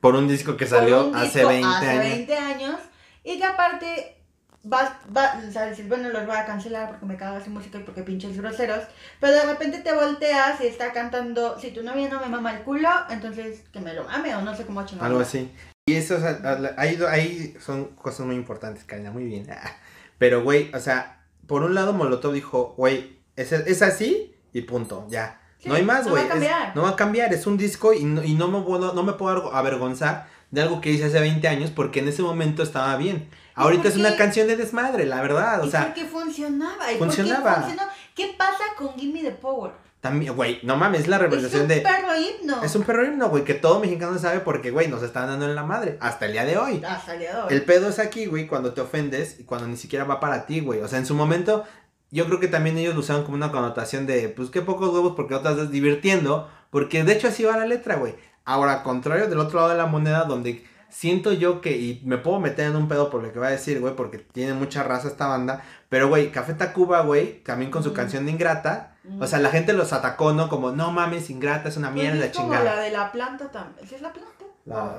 Por 0.00 0.14
un 0.14 0.28
disco 0.28 0.56
que 0.56 0.66
salió 0.66 1.10
hace 1.14 1.40
disco 1.40 1.48
20 1.48 1.66
hace 1.68 1.88
años. 1.88 2.02
20 2.04 2.36
años, 2.36 2.80
y 3.24 3.38
que 3.38 3.44
aparte 3.44 4.19
vas, 4.62 4.92
vas, 5.08 5.52
sea, 5.52 5.66
decir, 5.66 5.86
bueno, 5.88 6.10
los 6.10 6.26
voy 6.26 6.36
a 6.36 6.44
cancelar 6.44 6.90
porque 6.90 7.06
me 7.06 7.16
cagas 7.16 7.44
su 7.44 7.50
música 7.50 7.78
y 7.78 7.82
porque 7.82 8.02
pinches 8.02 8.36
groseros, 8.36 8.84
pero 9.18 9.32
de 9.32 9.46
repente 9.46 9.78
te 9.78 9.92
volteas 9.92 10.60
y 10.60 10.66
está 10.66 10.92
cantando, 10.92 11.58
si 11.58 11.70
tu 11.70 11.82
novia 11.82 12.08
no 12.08 12.20
me 12.20 12.28
mama 12.28 12.52
el 12.52 12.62
culo, 12.62 12.88
entonces 13.08 13.62
que 13.72 13.80
me 13.80 13.94
lo 13.94 14.04
mame 14.04 14.34
o 14.34 14.42
no 14.42 14.54
sé 14.54 14.66
cómo 14.66 14.84
chingados. 14.84 15.10
Algo 15.10 15.20
así. 15.20 15.50
Y 15.86 15.94
eso, 15.94 16.16
o 16.16 16.20
sea, 16.20 16.74
ahí, 16.76 16.98
ahí 17.08 17.56
son 17.60 17.86
cosas 17.96 18.26
muy 18.26 18.36
importantes, 18.36 18.84
Karina, 18.84 19.10
muy 19.10 19.24
bien. 19.24 19.46
Pero, 20.18 20.42
güey, 20.42 20.70
o 20.74 20.78
sea, 20.78 21.24
por 21.46 21.62
un 21.62 21.74
lado 21.74 21.92
Molotov 21.92 22.34
dijo, 22.34 22.74
güey, 22.76 23.18
es, 23.36 23.52
es 23.52 23.82
así 23.82 24.36
y 24.52 24.62
punto, 24.62 25.06
ya. 25.08 25.40
no 25.64 25.74
hay 25.74 25.82
más, 25.82 26.06
güey. 26.06 26.22
No 26.22 26.28
va 26.28 26.34
a 26.34 26.38
cambiar. 26.38 26.76
no 26.76 26.82
va 26.82 26.88
a 26.90 26.96
cambiar, 26.96 27.32
es 27.32 27.46
un 27.46 27.56
disco 27.56 27.92
y 27.94 28.04
no, 28.04 28.22
y 28.22 28.34
no, 28.34 28.48
me, 28.48 28.60
puedo, 28.60 28.92
no 28.92 29.02
me 29.02 29.14
puedo 29.14 29.54
avergonzar 29.54 30.28
de 30.50 30.62
algo 30.62 30.80
que 30.80 30.90
hice 30.90 31.06
hace 31.06 31.20
20 31.20 31.48
años 31.48 31.70
porque 31.70 32.00
en 32.00 32.08
ese 32.08 32.22
momento 32.22 32.62
estaba 32.62 32.96
bien. 32.96 33.28
Ahorita 33.60 33.88
es 33.88 33.96
una 33.96 34.16
canción 34.16 34.48
de 34.48 34.56
desmadre, 34.56 35.06
la 35.06 35.20
verdad, 35.20 35.60
o 35.62 35.66
y 35.66 35.70
sea. 35.70 35.86
Porque 35.86 36.04
funcionaba. 36.04 36.92
¿Y 36.92 36.98
funcionaba. 36.98 37.54
funcionó? 37.56 37.82
¿Qué 38.14 38.34
pasa 38.36 38.64
con 38.76 38.94
Gimme 38.94 39.22
the 39.22 39.32
Power? 39.32 39.72
También, 40.00 40.34
güey, 40.34 40.60
no 40.62 40.76
mames, 40.76 41.02
es 41.02 41.08
la 41.08 41.18
representación 41.18 41.68
de. 41.68 41.76
Es 41.76 41.84
un 41.84 41.92
perro 41.92 42.16
himno. 42.16 42.62
Es 42.62 42.74
un 42.74 42.82
perro 42.84 43.06
himno, 43.06 43.28
güey, 43.28 43.44
que 43.44 43.52
todo 43.52 43.80
mexicano 43.80 44.18
sabe 44.18 44.40
porque, 44.40 44.70
güey, 44.70 44.88
nos 44.88 45.02
están 45.02 45.26
dando 45.26 45.44
en 45.44 45.54
la 45.54 45.62
madre. 45.62 45.98
Hasta 46.00 46.24
el 46.24 46.32
día 46.32 46.46
de 46.46 46.56
hoy. 46.56 46.82
Hasta 46.82 47.12
el 47.12 47.18
día 47.20 47.36
de 47.36 47.42
hoy. 47.42 47.46
El 47.50 47.62
pedo 47.64 47.90
es 47.90 47.98
aquí, 47.98 48.24
güey, 48.24 48.46
cuando 48.46 48.72
te 48.72 48.80
ofendes 48.80 49.38
y 49.38 49.44
cuando 49.44 49.66
ni 49.66 49.76
siquiera 49.76 50.06
va 50.06 50.18
para 50.18 50.46
ti, 50.46 50.60
güey. 50.60 50.80
O 50.80 50.88
sea, 50.88 50.98
en 50.98 51.04
su 51.04 51.14
momento, 51.14 51.64
yo 52.10 52.24
creo 52.26 52.40
que 52.40 52.48
también 52.48 52.78
ellos 52.78 52.94
lo 52.94 53.00
usaron 53.00 53.24
como 53.24 53.36
una 53.36 53.52
connotación 53.52 54.06
de, 54.06 54.30
pues 54.30 54.48
qué 54.48 54.62
pocos 54.62 54.88
huevos 54.88 55.12
porque 55.14 55.34
otras 55.34 55.56
veces 55.56 55.70
divirtiendo. 55.70 56.48
Porque 56.70 57.04
de 57.04 57.12
hecho 57.12 57.28
así 57.28 57.44
va 57.44 57.58
la 57.58 57.66
letra, 57.66 57.96
güey. 57.96 58.14
Ahora, 58.46 58.82
contrario 58.82 59.28
del 59.28 59.38
otro 59.38 59.58
lado 59.58 59.70
de 59.70 59.76
la 59.76 59.86
moneda, 59.86 60.24
donde 60.24 60.64
siento 60.90 61.32
yo 61.32 61.60
que, 61.60 61.76
y 61.76 62.02
me 62.04 62.18
puedo 62.18 62.40
meter 62.40 62.66
en 62.66 62.76
un 62.76 62.88
pedo 62.88 63.10
por 63.10 63.22
lo 63.22 63.32
que 63.32 63.38
va 63.38 63.48
a 63.48 63.52
decir, 63.52 63.80
güey, 63.80 63.94
porque 63.94 64.18
tiene 64.18 64.54
mucha 64.54 64.82
raza 64.82 65.08
esta 65.08 65.26
banda, 65.26 65.62
pero, 65.88 66.08
güey, 66.08 66.30
Café 66.30 66.54
Tacuba, 66.54 67.00
güey, 67.02 67.42
también 67.42 67.70
con 67.70 67.82
su 67.82 67.92
canción 67.92 68.26
de 68.26 68.32
Ingrata, 68.32 68.96
o 69.18 69.26
sea, 69.26 69.38
la 69.38 69.50
gente 69.50 69.72
los 69.72 69.92
atacó, 69.92 70.32
¿no? 70.32 70.48
Como, 70.48 70.72
no 70.72 70.92
mames, 70.92 71.30
Ingrata, 71.30 71.68
es 71.68 71.76
una 71.76 71.90
mierda, 71.90 72.18
pues 72.18 72.30
es 72.30 72.36
como 72.36 72.48
chingada. 72.48 72.76
la 72.76 72.82
de 72.82 72.90
la 72.90 73.12
planta 73.12 73.50
también, 73.50 73.88
¿sí 73.88 73.94
es 73.94 74.02
la 74.02 74.12
planta? 74.12 74.44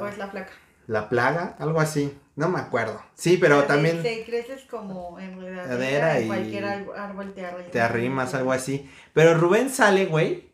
¿O 0.02 0.08
es 0.08 0.18
la 0.18 0.32
placa? 0.32 0.52
La 0.88 1.08
plaga, 1.08 1.56
algo 1.60 1.80
así, 1.80 2.18
no 2.36 2.50
me 2.50 2.60
acuerdo. 2.60 3.02
Sí, 3.14 3.38
pero 3.38 3.64
también... 3.64 4.02
Te 4.02 4.26
creces 4.26 4.64
como 4.70 5.20
enredadera 5.20 6.20
y 6.20 6.28
cualquier 6.28 6.66
árbol 6.66 7.34
te 7.34 7.46
arrimas. 7.46 7.72
Te 7.72 7.82
arrimas, 7.82 8.34
algo 8.34 8.52
así. 8.52 8.90
Pero 9.14 9.36
Rubén 9.36 9.70
sale, 9.70 10.08
güey, 10.08 10.52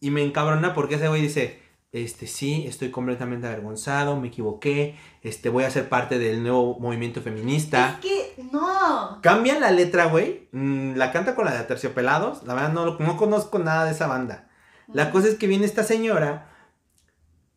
y 0.00 0.10
me 0.10 0.22
encabrona 0.22 0.74
porque 0.74 0.94
ese 0.94 1.08
güey 1.08 1.22
dice 1.22 1.60
este 1.92 2.26
sí, 2.26 2.66
estoy 2.66 2.90
completamente 2.90 3.46
avergonzado, 3.46 4.16
me 4.16 4.28
equivoqué, 4.28 4.96
este 5.22 5.48
voy 5.48 5.64
a 5.64 5.70
ser 5.70 5.88
parte 5.88 6.18
del 6.18 6.42
nuevo 6.42 6.78
movimiento 6.78 7.22
feminista. 7.22 7.98
Es 8.02 8.06
que 8.06 8.42
no. 8.52 9.20
Cambian 9.22 9.60
la 9.60 9.70
letra, 9.70 10.06
güey. 10.06 10.48
Mm, 10.52 10.96
la 10.96 11.12
canta 11.12 11.34
con 11.34 11.46
la 11.46 11.54
de 11.54 11.64
Terciopelados. 11.64 12.42
La 12.44 12.54
verdad 12.54 12.72
no, 12.72 12.98
no 12.98 13.16
conozco 13.16 13.58
nada 13.58 13.86
de 13.86 13.92
esa 13.92 14.06
banda. 14.06 14.48
La 14.92 15.10
cosa 15.10 15.28
es 15.28 15.34
que 15.34 15.46
viene 15.46 15.66
esta 15.66 15.82
señora, 15.82 16.48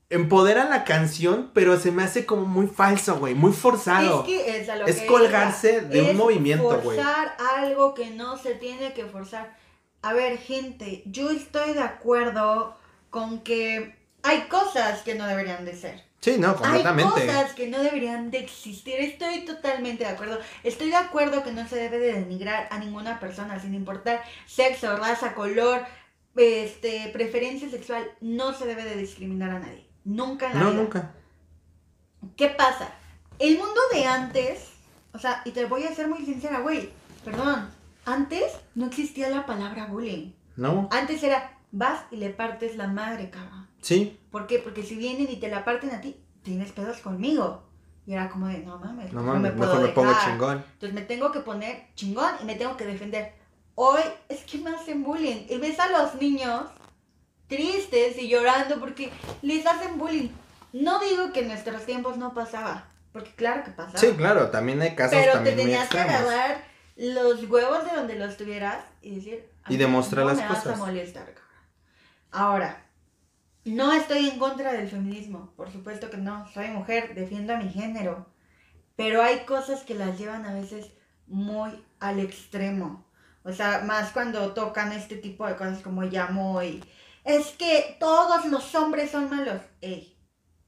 empodera 0.09 0.69
la 0.69 0.83
canción, 0.83 1.51
pero 1.53 1.79
se 1.79 1.91
me 1.91 2.03
hace 2.03 2.25
como 2.25 2.45
muy 2.45 2.67
falso, 2.67 3.17
güey, 3.17 3.33
muy 3.35 3.53
forzado. 3.53 4.21
Es 4.21 4.25
que 4.25 4.57
es, 4.57 4.69
a 4.69 4.75
lo 4.75 4.85
es 4.85 5.01
colgarse 5.03 5.81
de 5.81 6.01
un 6.01 6.17
movimiento, 6.17 6.81
güey. 6.81 6.97
Forzar 6.97 7.35
algo 7.57 7.93
que 7.93 8.09
no 8.09 8.37
se 8.37 8.55
tiene 8.55 8.93
que 8.93 9.05
forzar. 9.05 9.55
A 10.01 10.13
ver, 10.13 10.37
gente, 10.39 11.03
yo 11.05 11.29
estoy 11.29 11.73
de 11.73 11.81
acuerdo 11.81 12.75
con 13.09 13.41
que 13.41 14.00
hay 14.23 14.41
cosas 14.43 15.01
que 15.01 15.15
no 15.15 15.25
deberían 15.25 15.65
de 15.65 15.75
ser. 15.75 16.03
Sí, 16.21 16.37
no, 16.37 16.55
completamente. 16.55 17.21
Hay 17.21 17.27
cosas 17.27 17.53
que 17.53 17.67
no 17.67 17.79
deberían 17.79 18.29
de 18.29 18.39
existir. 18.39 18.95
Estoy 18.99 19.43
totalmente 19.43 20.03
de 20.03 20.11
acuerdo. 20.11 20.39
Estoy 20.63 20.89
de 20.89 20.95
acuerdo 20.95 21.43
que 21.43 21.51
no 21.51 21.67
se 21.67 21.77
debe 21.77 21.97
de 21.97 22.13
denigrar 22.13 22.67
a 22.69 22.77
ninguna 22.77 23.19
persona, 23.19 23.59
sin 23.59 23.73
importar 23.73 24.21
sexo, 24.45 24.95
raza, 24.97 25.33
color, 25.33 25.83
este, 26.35 27.09
preferencia 27.11 27.69
sexual. 27.69 28.11
No 28.21 28.53
se 28.53 28.67
debe 28.67 28.83
de 28.83 28.97
discriminar 28.97 29.49
a 29.49 29.59
nadie. 29.59 29.87
Nunca 30.03 30.51
en 30.51 30.53
la 30.53 30.59
no, 30.59 30.71
vida. 30.71 30.81
nunca. 30.81 31.11
¿Qué 32.37 32.49
pasa? 32.49 32.91
El 33.39 33.57
mundo 33.57 33.81
de 33.91 34.05
antes, 34.05 34.69
o 35.13 35.17
sea, 35.17 35.41
y 35.45 35.51
te 35.51 35.65
voy 35.65 35.85
a 35.85 35.95
ser 35.95 36.07
muy 36.07 36.23
sincera, 36.23 36.59
güey, 36.59 36.91
perdón, 37.25 37.67
antes 38.05 38.53
no 38.75 38.85
existía 38.85 39.29
la 39.29 39.47
palabra 39.47 39.87
bullying. 39.87 40.33
No. 40.55 40.87
Antes 40.91 41.23
era, 41.23 41.57
vas 41.71 42.03
y 42.11 42.17
le 42.17 42.29
partes 42.29 42.75
la 42.75 42.87
madre, 42.87 43.31
cabrón. 43.31 43.70
Sí. 43.81 44.19
¿Por 44.31 44.47
qué? 44.47 44.59
Porque 44.59 44.83
si 44.83 44.95
vienen 44.95 45.29
y 45.29 45.37
te 45.37 45.49
la 45.49 45.65
parten 45.65 45.91
a 45.91 46.01
ti, 46.01 46.15
tienes 46.43 46.71
pedos 46.71 46.97
conmigo. 46.99 47.63
Y 48.05 48.13
era 48.13 48.29
como 48.29 48.47
de, 48.47 48.59
no 48.59 48.79
mames, 48.79 49.13
no 49.13 49.21
mames, 49.21 49.41
me 49.41 49.51
puedo 49.51 49.73
mejor 49.73 49.87
me 49.87 49.93
pongo 49.93 50.13
chingón. 50.25 50.63
Entonces 50.73 50.93
me 50.93 51.01
tengo 51.01 51.31
que 51.31 51.41
poner 51.41 51.87
chingón 51.95 52.31
y 52.41 52.45
me 52.45 52.55
tengo 52.55 52.75
que 52.77 52.85
defender. 52.85 53.33
Hoy 53.75 54.01
es 54.27 54.41
que 54.41 54.57
me 54.57 54.71
hacen 54.71 55.03
bullying. 55.03 55.45
Y 55.49 55.57
ves 55.57 55.79
a 55.79 55.89
los 55.89 56.15
niños 56.15 56.63
tristes 57.47 58.17
y 58.17 58.27
llorando 58.27 58.79
porque 58.79 59.11
les 59.41 59.65
hacen 59.65 59.97
bullying. 59.97 60.29
No 60.73 60.99
digo 60.99 61.31
que 61.33 61.41
en 61.41 61.49
nuestros 61.49 61.85
tiempos 61.85 62.17
no 62.17 62.33
pasaba, 62.33 62.87
porque 63.11 63.31
claro 63.35 63.63
que 63.63 63.71
pasaba. 63.71 63.97
Sí, 63.97 64.13
claro, 64.13 64.49
también 64.49 64.81
hay 64.81 64.95
casos 64.95 65.17
Pero 65.19 65.33
también 65.33 65.57
te 65.57 65.63
tenías 65.63 65.89
que 65.89 65.99
agarrar 65.99 66.63
los 66.95 67.43
huevos 67.49 67.85
de 67.85 67.95
donde 67.95 68.15
los 68.15 68.37
tuvieras 68.37 68.83
y 69.01 69.15
decir... 69.15 69.49
Y 69.67 69.77
demostrar 69.77 70.25
no 70.25 70.31
las 70.31 70.39
me 70.39 70.47
cosas. 70.47 70.65
Vas 70.65 70.75
a 70.75 70.85
molestar, 70.85 71.25
cabrón. 71.25 71.45
Ahora, 72.31 72.85
no 73.65 73.93
estoy 73.93 74.29
en 74.29 74.39
contra 74.39 74.73
del 74.73 74.89
feminismo, 74.89 75.53
por 75.55 75.71
supuesto 75.71 76.09
que 76.09 76.17
no, 76.17 76.47
soy 76.49 76.69
mujer, 76.69 77.13
defiendo 77.13 77.53
a 77.53 77.57
mi 77.57 77.69
género, 77.69 78.25
pero 78.95 79.21
hay 79.21 79.45
cosas 79.45 79.83
que 79.83 79.95
las 79.95 80.17
llevan 80.17 80.45
a 80.45 80.53
veces 80.53 80.91
muy 81.27 81.71
al 81.99 82.19
extremo. 82.19 83.05
O 83.43 83.51
sea, 83.51 83.81
más 83.85 84.11
cuando 84.11 84.53
tocan 84.53 84.91
este 84.91 85.15
tipo 85.15 85.47
de 85.47 85.55
cosas 85.55 85.81
como 85.81 86.03
llamo 86.03 86.61
y 86.61 86.83
es 87.23 87.47
que 87.49 87.97
todos 87.99 88.45
los 88.45 88.73
hombres 88.75 89.11
son 89.11 89.29
malos. 89.29 89.61
Ey, 89.81 90.17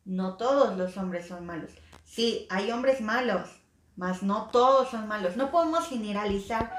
no 0.06 0.38
todos 0.38 0.78
los 0.78 0.98
hombres 0.98 1.28
son 1.28 1.46
malos. 1.46 1.72
Sí, 2.04 2.48
hay 2.50 2.72
hombres 2.72 3.02
malos, 3.02 3.50
mas 3.96 4.24
no 4.24 4.50
todos 4.52 4.90
son 4.90 5.08
malos. 5.08 5.36
No 5.36 5.52
podemos 5.52 5.88
generalizar 5.88 6.72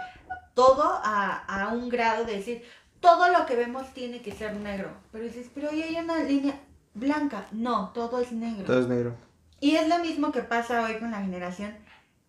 todo 0.55 1.01
a 1.03 1.71
un 1.73 1.89
grado 1.89 2.25
de 2.25 2.37
decir, 2.37 2.65
todo 3.05 3.31
lo 3.31 3.47
que 3.47 3.55
vemos 3.57 3.93
tiene 3.95 4.21
que 4.23 4.33
ser 4.33 4.55
negro. 4.57 4.91
Pero 5.13 5.25
dices, 5.25 5.47
pero 5.55 5.71
ahí 5.71 5.83
hay 5.83 5.97
una 5.97 6.23
línea 6.25 6.55
blanca. 6.95 7.47
No, 7.53 7.91
todo 7.95 8.21
es 8.21 8.33
negro. 8.33 8.65
Todo 8.65 8.81
es 8.81 8.89
negro. 8.89 9.15
Y 9.61 9.77
es 9.77 9.89
lo 9.89 9.99
mismo 10.01 10.33
que 10.33 10.41
pasa 10.43 10.83
hoy 10.85 10.95
con 10.99 11.11
la 11.11 11.21
generación 11.21 11.73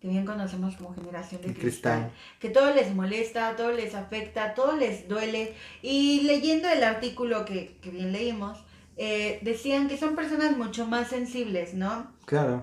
que 0.00 0.08
bien 0.08 0.26
conocemos 0.26 0.76
como 0.76 0.94
generación 0.94 1.40
de 1.40 1.54
cristal. 1.54 2.02
cristal. 2.02 2.10
Que 2.38 2.50
todo 2.50 2.74
les 2.74 2.94
molesta, 2.94 3.56
todo 3.56 3.72
les 3.72 3.94
afecta, 3.94 4.54
todo 4.54 4.76
les 4.76 5.08
duele. 5.08 5.54
Y 5.82 6.20
leyendo 6.22 6.68
el 6.68 6.84
artículo 6.84 7.44
que, 7.46 7.78
que 7.80 7.90
bien 7.90 8.12
leímos, 8.12 8.62
eh, 8.98 9.38
decían 9.42 9.88
que 9.88 9.96
son 9.96 10.14
personas 10.14 10.56
mucho 10.56 10.86
más 10.86 11.08
sensibles, 11.08 11.72
¿no? 11.74 12.12
Claro. 12.26 12.62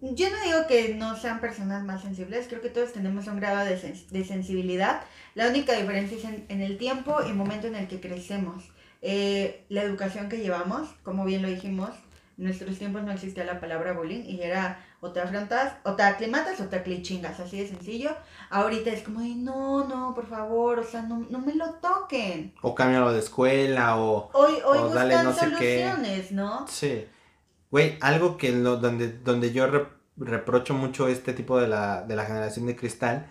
Yo 0.00 0.28
no 0.30 0.36
digo 0.44 0.66
que 0.66 0.94
no 0.94 1.16
sean 1.16 1.40
personas 1.40 1.84
más 1.84 2.02
sensibles, 2.02 2.48
creo 2.48 2.60
que 2.60 2.70
todos 2.70 2.92
tenemos 2.92 3.26
un 3.28 3.36
grado 3.38 3.64
de, 3.64 3.76
sens- 3.80 4.08
de 4.08 4.24
sensibilidad. 4.24 5.02
La 5.34 5.48
única 5.48 5.72
diferencia 5.74 6.18
es 6.18 6.24
en, 6.24 6.44
en 6.48 6.60
el 6.60 6.78
tiempo 6.78 7.16
y 7.28 7.32
momento 7.32 7.66
en 7.66 7.76
el 7.76 7.88
que 7.88 8.00
crecemos. 8.00 8.64
Eh, 9.00 9.64
la 9.68 9.82
educación 9.82 10.28
que 10.28 10.38
llevamos, 10.38 10.88
como 11.02 11.24
bien 11.24 11.42
lo 11.42 11.48
dijimos, 11.48 11.90
en 12.38 12.44
nuestros 12.44 12.78
tiempos 12.78 13.02
no 13.02 13.12
existía 13.12 13.44
la 13.44 13.60
palabra 13.60 13.92
bullying 13.92 14.24
y 14.24 14.42
era 14.42 14.84
o 15.00 15.10
te 15.10 15.20
afrontas, 15.20 15.74
o 15.82 15.94
te 15.96 16.02
aclimatas 16.04 16.60
o 16.60 16.66
te 16.66 16.76
aclichingas, 16.76 17.40
así 17.40 17.58
de 17.58 17.66
sencillo. 17.66 18.10
Ahorita 18.50 18.90
es 18.90 19.02
como 19.02 19.20
de, 19.20 19.34
no, 19.34 19.84
no, 19.88 20.14
por 20.14 20.26
favor, 20.28 20.78
o 20.78 20.84
sea, 20.84 21.02
no, 21.02 21.26
no 21.28 21.40
me 21.40 21.54
lo 21.56 21.70
toquen. 21.74 22.54
O 22.62 22.74
cámbialo 22.74 23.12
de 23.12 23.18
escuela 23.18 23.96
o... 23.98 24.30
Hoy, 24.32 24.54
hoy 24.64 24.78
O 24.78 24.84
buscan 24.84 25.08
dale 25.08 25.24
no 25.24 25.32
sé 25.32 25.46
qué. 25.58 25.82
soluciones, 25.84 26.30
¿no? 26.32 26.66
Sí. 26.68 27.04
Güey, 27.72 27.96
algo 28.00 28.36
que 28.36 28.52
lo, 28.52 28.76
donde, 28.76 29.08
donde 29.08 29.52
yo 29.52 29.66
re- 29.66 29.88
reprocho 30.16 30.74
mucho 30.74 31.08
este 31.08 31.32
tipo 31.32 31.60
de 31.60 31.66
la, 31.66 32.02
de 32.02 32.14
la 32.14 32.24
generación 32.24 32.66
de 32.66 32.76
cristal, 32.76 33.26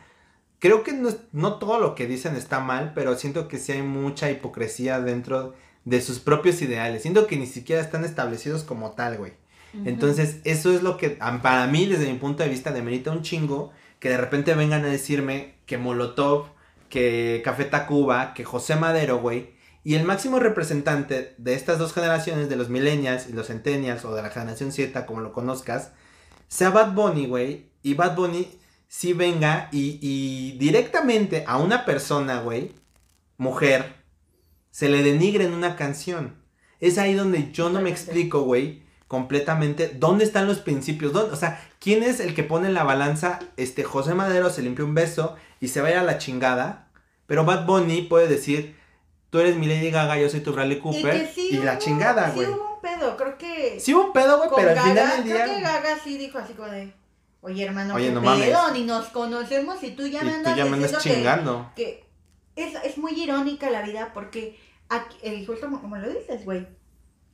creo 0.61 0.83
que 0.83 0.93
no, 0.93 1.09
no 1.31 1.55
todo 1.55 1.79
lo 1.79 1.95
que 1.95 2.05
dicen 2.05 2.35
está 2.35 2.59
mal, 2.59 2.93
pero 2.93 3.17
siento 3.17 3.47
que 3.47 3.57
sí 3.57 3.71
hay 3.71 3.81
mucha 3.81 4.29
hipocresía 4.29 5.01
dentro 5.01 5.55
de 5.85 6.01
sus 6.01 6.19
propios 6.19 6.61
ideales. 6.61 7.01
Siento 7.01 7.25
que 7.25 7.35
ni 7.35 7.47
siquiera 7.47 7.81
están 7.81 8.05
establecidos 8.05 8.63
como 8.63 8.91
tal, 8.91 9.17
güey. 9.17 9.33
Entonces, 9.85 10.37
eso 10.43 10.71
es 10.71 10.83
lo 10.83 10.97
que 10.97 11.09
para 11.09 11.65
mí, 11.65 11.87
desde 11.87 12.11
mi 12.11 12.19
punto 12.19 12.43
de 12.43 12.49
vista, 12.49 12.71
demerita 12.71 13.11
un 13.11 13.23
chingo 13.23 13.71
que 13.99 14.09
de 14.09 14.17
repente 14.17 14.53
vengan 14.53 14.83
a 14.85 14.89
decirme 14.89 15.55
que 15.65 15.77
Molotov, 15.77 16.47
que 16.89 17.41
Café 17.43 17.65
Tacuba, 17.65 18.33
que 18.33 18.43
José 18.43 18.75
Madero, 18.75 19.19
güey, 19.19 19.51
y 19.83 19.95
el 19.95 20.03
máximo 20.03 20.39
representante 20.39 21.33
de 21.37 21.53
estas 21.55 21.79
dos 21.79 21.93
generaciones, 21.93 22.49
de 22.49 22.57
los 22.57 22.69
millennials 22.69 23.27
y 23.27 23.33
los 23.33 23.47
centennials, 23.47 24.05
o 24.05 24.13
de 24.13 24.21
la 24.21 24.29
generación 24.29 24.71
Z, 24.71 25.05
como 25.05 25.21
lo 25.21 25.33
conozcas, 25.33 25.93
sea 26.49 26.69
Bad 26.69 26.93
Bunny, 26.93 27.25
güey, 27.25 27.71
y 27.81 27.95
Bad 27.95 28.15
Bunny 28.15 28.60
sí 28.91 29.13
venga 29.13 29.69
y, 29.71 29.99
y 30.01 30.57
directamente 30.57 31.45
a 31.47 31.57
una 31.57 31.85
persona, 31.85 32.41
güey, 32.41 32.73
mujer, 33.37 33.95
se 34.69 34.89
le 34.89 35.01
denigre 35.01 35.45
en 35.45 35.53
una 35.53 35.77
canción. 35.77 36.35
Es 36.81 36.97
ahí 36.97 37.13
donde 37.13 37.53
yo 37.53 37.69
no 37.69 37.79
me 37.79 37.89
explico, 37.89 38.41
güey, 38.41 38.83
completamente 39.07 39.87
dónde 39.87 40.25
están 40.25 40.45
los 40.45 40.59
principios, 40.59 41.13
¿Dónde? 41.13 41.31
o 41.31 41.37
sea, 41.37 41.65
quién 41.79 42.03
es 42.03 42.19
el 42.19 42.35
que 42.35 42.43
pone 42.43 42.67
en 42.67 42.73
la 42.73 42.83
balanza, 42.83 43.39
este 43.55 43.85
José 43.85 44.13
Madero 44.13 44.49
se 44.49 44.61
limpió 44.61 44.83
un 44.83 44.93
beso 44.93 45.37
y 45.61 45.69
se 45.69 45.79
vaya 45.79 46.01
a 46.01 46.03
la 46.03 46.17
chingada, 46.17 46.89
pero 47.27 47.45
Bad 47.45 47.65
Bunny 47.65 48.01
puede 48.01 48.27
decir, 48.27 48.75
tú 49.29 49.39
eres 49.39 49.55
mi 49.55 49.67
Lady 49.67 49.89
Gaga, 49.89 50.19
yo 50.19 50.27
soy 50.27 50.41
tu 50.41 50.51
Bradley 50.51 50.79
Cooper 50.79 51.31
y, 51.37 51.57
la 51.59 51.77
chingada, 51.77 52.31
güey. 52.31 52.45
Sí 52.45 52.51
hubo 52.51 52.75
un 52.75 52.81
pedo, 52.81 53.15
creo 53.15 53.37
que 53.37 53.79
Sí 53.79 53.93
hubo 53.93 54.07
un 54.07 54.11
pedo, 54.11 54.37
güey, 54.37 54.49
pero 54.53 54.71
al 54.71 54.79
final 54.79 55.09
del 55.15 55.23
día 55.23 55.43
Creo 55.45 55.55
que 55.55 55.61
Gaga 55.61 55.97
sí 56.03 56.17
dijo 56.17 56.39
así 56.39 56.51
como 56.53 56.67
de 56.67 56.93
Oye, 57.41 57.63
hermano, 57.63 57.95
Oye, 57.95 58.11
no 58.11 58.21
pedo? 58.21 58.71
Ni 58.71 58.83
nos 58.83 59.07
conocemos 59.07 59.81
y 59.83 59.91
tú 59.91 60.05
ya 60.07 60.23
me 60.23 60.35
andas, 60.35 60.53
tú 60.53 60.59
ya 60.59 60.65
me 60.65 60.77
andas 60.77 61.03
chingando. 61.03 61.71
Que, 61.75 62.05
es, 62.55 62.75
es 62.83 62.97
muy 62.97 63.19
irónica 63.19 63.69
la 63.69 63.81
vida 63.81 64.11
porque 64.13 64.59
aquí, 64.89 65.17
eh, 65.23 65.43
justo 65.45 65.65
como, 65.65 65.81
como 65.81 65.97
lo 65.97 66.07
dices, 66.09 66.45
güey, 66.45 66.67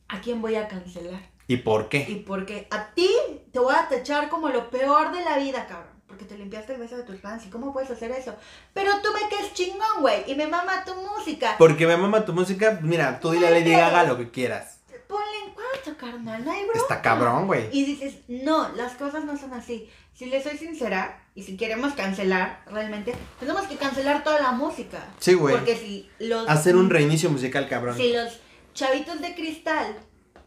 ¿a 0.08 0.22
quién 0.22 0.42
voy 0.42 0.56
a 0.56 0.68
cancelar? 0.68 1.22
¿Y 1.48 1.58
por 1.58 1.90
qué? 1.90 2.06
Y 2.10 2.16
porque 2.16 2.68
a 2.72 2.94
ti 2.94 3.10
te 3.52 3.60
voy 3.60 3.74
a 3.76 3.88
tachar 3.88 4.30
como 4.30 4.50
lo 4.50 4.70
peor 4.70 5.12
de 5.12 5.24
la 5.24 5.38
vida, 5.38 5.66
cabrón. 5.68 5.98
Porque 6.08 6.24
te 6.24 6.38
limpiaste 6.38 6.74
el 6.74 6.80
beso 6.80 6.96
de 6.96 7.04
tus 7.04 7.20
fans. 7.20 7.46
¿Y 7.46 7.50
cómo 7.50 7.74
puedes 7.74 7.92
hacer 7.92 8.12
eso? 8.12 8.34
Pero 8.74 8.92
tú 9.02 9.10
me 9.14 9.30
quedes 9.30 9.54
chingón, 9.54 10.02
güey. 10.02 10.24
Y 10.28 10.36
me 10.36 10.48
mama 10.48 10.84
tu 10.86 10.94
música. 10.96 11.56
Porque 11.58 11.86
me 11.86 11.98
mama 11.98 12.24
tu 12.24 12.34
música. 12.34 12.80
Mira, 12.82 13.20
tú 13.20 13.32
dile 13.32 13.48
a 13.48 13.52
Lady 13.52 13.72
Gaga 13.72 14.04
lo 14.04 14.18
que 14.18 14.32
quieras. 14.32 14.77
Ponle 15.08 15.46
en 15.46 15.54
cuarto, 15.54 15.98
carnal. 15.98 16.44
No 16.44 16.52
hay 16.52 16.64
bronca. 16.64 16.80
Está 16.80 17.02
cabrón, 17.02 17.48
güey. 17.48 17.70
Y 17.72 17.86
dices, 17.86 18.16
no, 18.28 18.70
las 18.76 18.94
cosas 18.94 19.24
no 19.24 19.38
son 19.38 19.54
así. 19.54 19.90
Si 20.14 20.26
le 20.26 20.42
soy 20.42 20.58
sincera, 20.58 21.24
y 21.36 21.44
si 21.44 21.56
queremos 21.56 21.94
cancelar, 21.94 22.64
realmente, 22.66 23.14
tenemos 23.40 23.68
que 23.68 23.78
cancelar 23.78 24.24
toda 24.24 24.42
la 24.42 24.52
música. 24.52 25.06
Sí, 25.20 25.36
güey. 25.36 25.56
Porque 25.56 25.76
si 25.76 26.10
los... 26.20 26.50
Hacer 26.50 26.76
un 26.76 26.90
reinicio 26.90 27.30
musical, 27.30 27.70
cabrón. 27.70 27.96
Si 27.96 28.12
los 28.12 28.40
chavitos 28.74 29.22
de 29.22 29.36
cristal 29.36 29.96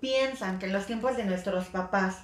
piensan 0.01 0.59
que 0.59 0.67
en 0.67 0.73
los 0.73 0.87
tiempos 0.87 1.17
de 1.17 1.25
nuestros 1.25 1.67
papás 1.67 2.17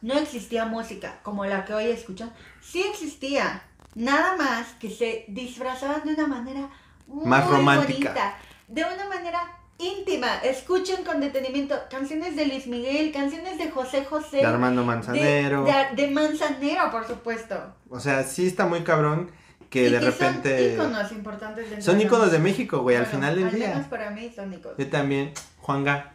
no 0.00 0.14
existía 0.14 0.64
música 0.64 1.20
como 1.22 1.44
la 1.44 1.64
que 1.64 1.74
hoy 1.74 1.86
escuchan, 1.86 2.32
sí 2.62 2.82
existía. 2.82 3.62
Nada 3.94 4.36
más 4.36 4.68
que 4.80 4.90
se 4.90 5.24
disfrazaban 5.28 6.04
de 6.04 6.14
una 6.14 6.26
manera 6.26 6.70
muy 7.06 7.26
más 7.26 7.46
romántica. 7.46 8.10
Bonita, 8.12 8.38
de 8.68 8.84
una 8.84 9.08
manera 9.08 9.58
íntima. 9.78 10.38
Escuchen 10.38 11.04
con 11.04 11.20
detenimiento 11.20 11.74
canciones 11.90 12.36
de 12.36 12.46
Luis 12.46 12.66
Miguel, 12.66 13.12
canciones 13.12 13.58
de 13.58 13.70
José 13.70 14.04
José. 14.04 14.38
De 14.38 14.46
Armando 14.46 14.84
Manzanero. 14.84 15.66
De, 15.94 16.08
Manzanero, 16.08 16.90
por 16.90 17.06
supuesto. 17.06 17.74
O 17.90 18.00
sea, 18.00 18.24
sí 18.24 18.46
está 18.46 18.66
muy 18.66 18.82
cabrón 18.82 19.30
que 19.70 19.90
de 19.90 20.00
repente. 20.00 20.76
Son 20.76 20.88
íconos 20.88 21.12
importantes 21.12 21.70
de 21.70 21.82
Son 21.82 22.00
íconos 22.00 22.32
de 22.32 22.38
México, 22.38 22.80
güey, 22.80 22.96
al 22.96 23.06
final 23.06 23.34
del 23.36 23.48
al 23.48 23.54
día. 23.54 23.68
Menos 23.68 23.86
para 23.86 24.10
mí 24.10 24.32
son 24.34 24.52
íconos. 24.52 24.78
Yo 24.78 24.88
también, 24.88 25.32
Juanga. 25.58 26.12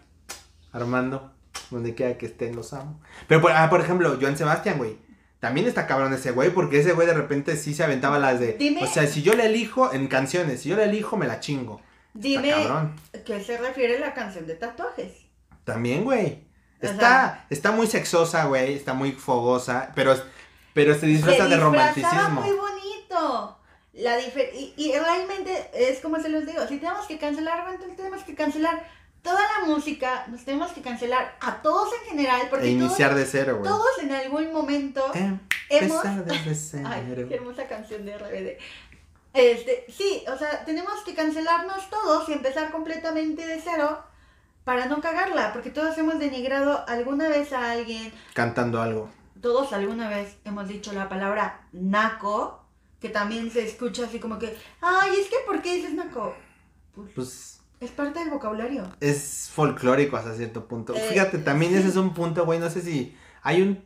Armando, 0.73 1.33
donde 1.69 1.95
quiera 1.95 2.17
que 2.17 2.25
estén, 2.25 2.55
los 2.55 2.73
amo. 2.73 3.01
Pero, 3.27 3.41
por, 3.41 3.51
ah, 3.51 3.69
por 3.69 3.81
ejemplo, 3.81 4.17
Joan 4.19 4.37
Sebastián, 4.37 4.77
güey. 4.77 4.97
También 5.39 5.67
está 5.67 5.87
cabrón 5.87 6.13
ese 6.13 6.31
güey, 6.31 6.51
porque 6.51 6.79
ese 6.79 6.93
güey 6.93 7.07
de 7.07 7.15
repente 7.15 7.57
sí 7.57 7.73
se 7.73 7.83
aventaba 7.83 8.19
las 8.19 8.39
de. 8.39 8.53
Dime, 8.53 8.83
o 8.83 8.87
sea, 8.87 9.07
si 9.07 9.23
yo 9.23 9.33
le 9.33 9.47
elijo 9.47 9.91
en 9.91 10.07
canciones, 10.07 10.61
si 10.61 10.69
yo 10.69 10.75
le 10.75 10.83
elijo, 10.83 11.17
me 11.17 11.27
la 11.27 11.39
chingo. 11.39 11.81
Dime, 12.13 12.53
¿qué 13.25 13.43
se 13.43 13.57
refiere 13.57 13.97
a 13.97 13.99
la 13.99 14.13
canción 14.13 14.45
de 14.47 14.55
tatuajes? 14.55 15.13
También, 15.63 16.03
güey. 16.03 16.43
Está, 16.81 17.45
está 17.49 17.71
muy 17.71 17.87
sexosa, 17.87 18.45
güey, 18.45 18.73
está 18.73 18.93
muy 18.93 19.11
fogosa, 19.11 19.91
pero, 19.93 20.15
pero 20.73 20.95
se 20.95 21.05
disfraza 21.05 21.47
de 21.47 21.57
romanticismo. 21.57 22.41
muy 22.41 22.55
bonito. 22.55 23.57
La 23.93 24.19
y, 24.19 24.73
y, 24.77 24.93
realmente 24.97 25.69
es 25.73 25.99
como 25.99 26.19
se 26.19 26.29
los 26.29 26.45
digo, 26.45 26.65
si 26.67 26.77
tenemos 26.77 27.05
que 27.05 27.19
cancelar, 27.19 27.67
entonces 27.69 27.97
tenemos 27.97 28.23
que 28.23 28.33
cancelar 28.35 28.81
toda 29.21 29.39
la 29.39 29.65
música 29.65 30.25
nos 30.27 30.43
tenemos 30.43 30.71
que 30.71 30.81
cancelar 30.81 31.37
a 31.39 31.61
todos 31.61 31.89
en 32.01 32.09
general. 32.09 32.47
Porque 32.49 32.67
e 32.67 32.71
iniciar 32.71 33.15
de 33.15 33.25
cero, 33.25 33.57
güey. 33.59 33.69
Todos 33.69 33.99
en 34.01 34.11
algún 34.11 34.51
momento 34.51 35.11
hemos. 35.13 36.03
Desde 36.25 36.55
cero. 36.55 36.89
Ay, 36.89 37.25
qué 37.27 37.35
hermosa 37.35 37.67
canción 37.67 38.05
de 38.05 38.17
RBD. 38.17 38.57
Este, 39.33 39.85
sí, 39.89 40.23
o 40.31 40.37
sea, 40.37 40.65
tenemos 40.65 41.01
que 41.05 41.13
cancelarnos 41.13 41.89
todos 41.89 42.27
y 42.29 42.33
empezar 42.33 42.71
completamente 42.71 43.45
de 43.47 43.61
cero 43.61 44.03
para 44.63 44.85
no 44.85 45.01
cagarla, 45.01 45.53
porque 45.53 45.69
todos 45.69 45.97
hemos 45.97 46.19
denigrado 46.19 46.85
alguna 46.87 47.29
vez 47.29 47.53
a 47.53 47.71
alguien. 47.71 48.11
Cantando 48.33 48.81
algo. 48.81 49.09
Todos 49.41 49.73
alguna 49.73 50.09
vez 50.09 50.37
hemos 50.45 50.67
dicho 50.67 50.93
la 50.93 51.09
palabra 51.09 51.67
naco, 51.71 52.63
que 52.99 53.09
también 53.09 53.49
se 53.49 53.65
escucha 53.65 54.05
así 54.05 54.19
como 54.19 54.37
que, 54.37 54.55
ay, 54.81 55.11
es 55.19 55.27
que 55.27 55.37
¿por 55.45 55.61
qué 55.61 55.75
dices 55.75 55.93
naco? 55.93 56.35
pues, 56.93 57.09
pues 57.15 57.61
es 57.79 57.89
parte 57.89 58.19
del 58.19 58.29
vocabulario. 58.29 58.83
Es 58.99 59.49
folclórico 59.51 60.15
hasta 60.15 60.35
cierto 60.35 60.67
punto. 60.67 60.93
Eh, 60.93 61.07
Fíjate, 61.09 61.39
también 61.39 61.75
ese 61.75 61.87
es 61.87 61.95
un 61.95 62.13
punto, 62.13 62.45
güey. 62.45 62.59
No 62.59 62.69
sé 62.69 62.81
si 62.81 63.17
hay 63.41 63.63
un. 63.63 63.83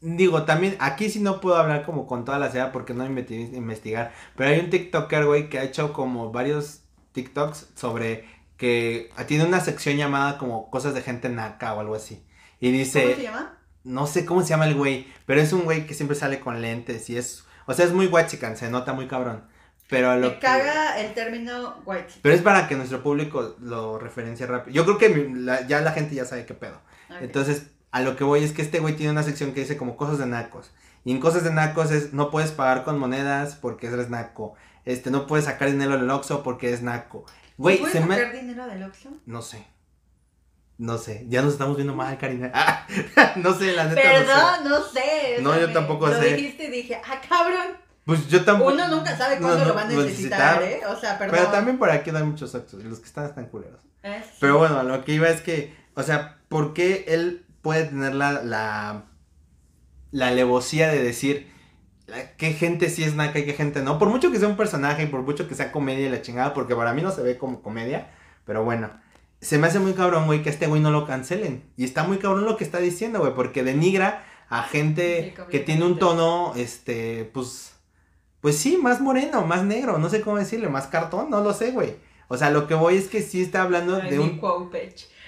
Digo, 0.00 0.44
también 0.44 0.76
aquí 0.80 1.08
sí 1.08 1.20
no 1.20 1.40
puedo 1.40 1.56
hablar 1.56 1.84
como 1.84 2.06
con 2.06 2.24
toda 2.24 2.38
la 2.38 2.50
ciudad 2.50 2.72
porque 2.72 2.94
no 2.94 3.04
me 3.04 3.10
metí 3.10 3.34
a 3.34 3.56
investigar. 3.56 4.12
Pero 4.36 4.50
hay 4.50 4.60
un 4.60 4.70
TikToker, 4.70 5.24
güey, 5.26 5.48
que 5.48 5.58
ha 5.58 5.64
hecho 5.64 5.92
como 5.92 6.32
varios 6.32 6.82
TikToks 7.12 7.68
sobre 7.74 8.24
que 8.56 9.10
tiene 9.26 9.44
una 9.44 9.60
sección 9.60 9.96
llamada 9.96 10.38
como 10.38 10.70
cosas 10.70 10.94
de 10.94 11.02
gente 11.02 11.28
naca 11.28 11.74
o 11.74 11.80
algo 11.80 11.94
así. 11.94 12.24
Y 12.60 12.70
dice. 12.70 13.02
¿Cómo 13.02 13.16
se 13.16 13.22
llama? 13.22 13.58
No 13.84 14.06
sé 14.06 14.24
cómo 14.24 14.42
se 14.42 14.50
llama 14.50 14.66
el 14.66 14.76
güey, 14.76 15.06
pero 15.26 15.40
es 15.40 15.52
un 15.52 15.64
güey 15.64 15.86
que 15.86 15.94
siempre 15.94 16.16
sale 16.16 16.38
con 16.38 16.62
lentes 16.62 17.10
y 17.10 17.16
es. 17.16 17.44
O 17.66 17.74
sea, 17.74 17.84
es 17.84 17.92
muy 17.92 18.06
guachican, 18.06 18.56
se 18.56 18.70
nota 18.70 18.92
muy 18.92 19.08
cabrón. 19.08 19.44
Pero 19.88 20.16
lo 20.16 20.30
Me 20.30 20.38
caga 20.38 20.98
el 21.00 21.12
término 21.12 21.82
white. 21.84 22.14
Pero 22.22 22.34
es 22.34 22.40
para 22.40 22.66
que 22.66 22.76
nuestro 22.76 23.02
público 23.02 23.56
lo 23.60 23.98
referencie 23.98 24.46
rápido. 24.46 24.74
Yo 24.74 24.84
creo 24.84 24.96
que 24.96 25.66
ya 25.68 25.80
la 25.80 25.92
gente 25.92 26.14
ya 26.14 26.24
sabe 26.24 26.46
qué 26.46 26.54
pedo. 26.54 26.80
Entonces, 27.20 27.66
a 27.92 28.00
lo 28.00 28.16
que 28.16 28.24
voy 28.24 28.42
es 28.42 28.52
que 28.52 28.62
este 28.62 28.80
güey 28.80 28.96
tiene 28.96 29.12
una 29.12 29.22
sección 29.22 29.52
que 29.52 29.60
dice 29.60 29.76
como 29.76 29.96
cosas 29.96 30.18
de 30.18 30.26
nacos. 30.26 30.72
Y 31.04 31.12
en 31.12 31.20
cosas 31.20 31.44
de 31.44 31.52
nacos 31.52 31.90
es 31.90 32.12
no 32.12 32.30
puedes 32.30 32.50
pagar 32.50 32.84
con 32.84 32.98
monedas 32.98 33.56
porque 33.60 33.88
eres 33.88 34.08
naco. 34.08 34.54
Este, 34.84 35.10
no 35.10 35.26
puedes 35.26 35.44
sacar 35.44 35.70
dinero 35.70 35.98
del 35.98 36.10
Oxxo 36.10 36.42
porque 36.42 36.72
es 36.72 36.82
naco. 36.82 37.24
Güey, 37.58 37.78
¿Puedes 37.78 38.00
sacar 38.00 38.32
dinero 38.32 38.66
del 38.66 38.82
Oxxo? 38.84 39.10
No 39.26 39.42
sé. 39.42 39.66
No 40.78 40.98
sé, 40.98 41.26
ya 41.28 41.42
nos 41.42 41.52
estamos 41.52 41.76
viendo 41.76 41.94
mal, 41.94 42.16
Karina. 42.18 42.50
no 43.36 43.54
sé, 43.54 43.72
la 43.72 43.84
neta. 43.84 44.00
Perdón, 44.00 44.68
no 44.68 44.82
sé. 44.82 45.38
No, 45.40 45.60
yo 45.60 45.72
tampoco 45.72 46.08
sé. 46.08 46.14
Lo 46.14 46.36
dijiste 46.36 46.64
y 46.64 46.70
dije, 46.70 47.00
ah, 47.04 47.20
cabrón. 47.28 47.76
Pues 48.04 48.26
yo 48.28 48.42
tampoco. 48.44 48.72
Uno 48.72 48.88
nunca 48.88 49.16
sabe 49.16 49.38
cuándo 49.38 49.64
lo 49.64 49.74
va 49.74 49.82
a 49.82 49.84
necesitar, 49.84 50.62
¿eh? 50.62 50.80
O 50.88 50.98
sea, 50.98 51.18
perdón. 51.18 51.36
Pero 51.38 51.52
también 51.52 51.78
por 51.78 51.90
aquí 51.90 52.10
hay 52.10 52.22
muchos 52.24 52.54
actos. 52.54 52.82
Los 52.82 52.98
que 52.98 53.06
están 53.06 53.26
están 53.26 53.46
culeros. 53.46 53.80
Pero 54.40 54.58
bueno, 54.58 54.82
lo 54.82 55.04
que 55.04 55.12
iba 55.12 55.28
es 55.28 55.42
que, 55.42 55.76
o 55.94 56.02
sea, 56.02 56.38
¿por 56.48 56.74
qué 56.74 57.04
él 57.06 57.46
puede 57.62 57.84
tener 57.84 58.14
la, 58.14 58.42
la, 58.42 59.04
la 60.10 60.28
alevosía 60.28 60.88
de 60.88 61.02
decir 61.02 61.50
qué 62.36 62.52
gente 62.52 62.90
sí 62.90 63.04
es 63.04 63.14
naca 63.14 63.38
y 63.38 63.44
qué 63.44 63.54
gente 63.54 63.82
no? 63.82 63.98
Por 63.98 64.08
mucho 64.08 64.30
que 64.30 64.38
sea 64.38 64.48
un 64.48 64.56
personaje 64.56 65.04
y 65.04 65.06
por 65.06 65.22
mucho 65.22 65.48
que 65.48 65.54
sea 65.54 65.72
comedia 65.72 66.06
y 66.06 66.10
la 66.10 66.22
chingada, 66.22 66.52
porque 66.52 66.76
para 66.76 66.92
mí 66.92 67.02
no 67.02 67.10
se 67.10 67.22
ve 67.22 67.38
como 67.38 67.62
comedia, 67.62 68.10
pero 68.44 68.64
bueno. 68.64 68.90
Se 69.40 69.58
me 69.58 69.66
hace 69.66 69.80
muy 69.80 69.94
cabrón, 69.94 70.26
güey, 70.26 70.42
que 70.42 70.50
este 70.50 70.68
güey 70.68 70.80
no 70.80 70.92
lo 70.92 71.04
cancelen. 71.04 71.64
Y 71.76 71.84
está 71.84 72.04
muy 72.04 72.18
cabrón 72.18 72.44
lo 72.44 72.56
que 72.56 72.62
está 72.62 72.78
diciendo, 72.78 73.18
güey, 73.18 73.34
porque 73.34 73.64
denigra 73.64 74.24
a 74.48 74.62
gente 74.62 75.34
que 75.50 75.58
tiene 75.58 75.84
un 75.84 75.98
tono, 75.98 76.52
este, 76.54 77.28
pues 77.32 77.72
pues 78.42 78.58
sí, 78.58 78.76
más 78.76 79.00
moreno, 79.00 79.46
más 79.46 79.62
negro, 79.62 79.98
no 79.98 80.10
sé 80.10 80.20
cómo 80.20 80.36
decirle, 80.36 80.68
más 80.68 80.88
cartón, 80.88 81.30
no 81.30 81.40
lo 81.42 81.54
sé, 81.54 81.70
güey. 81.70 81.94
O 82.26 82.36
sea, 82.36 82.50
lo 82.50 82.66
que 82.66 82.74
voy 82.74 82.96
es 82.96 83.06
que 83.06 83.22
sí 83.22 83.40
está 83.40 83.62
hablando 83.62 83.96
de 83.98 84.18
un... 84.18 84.40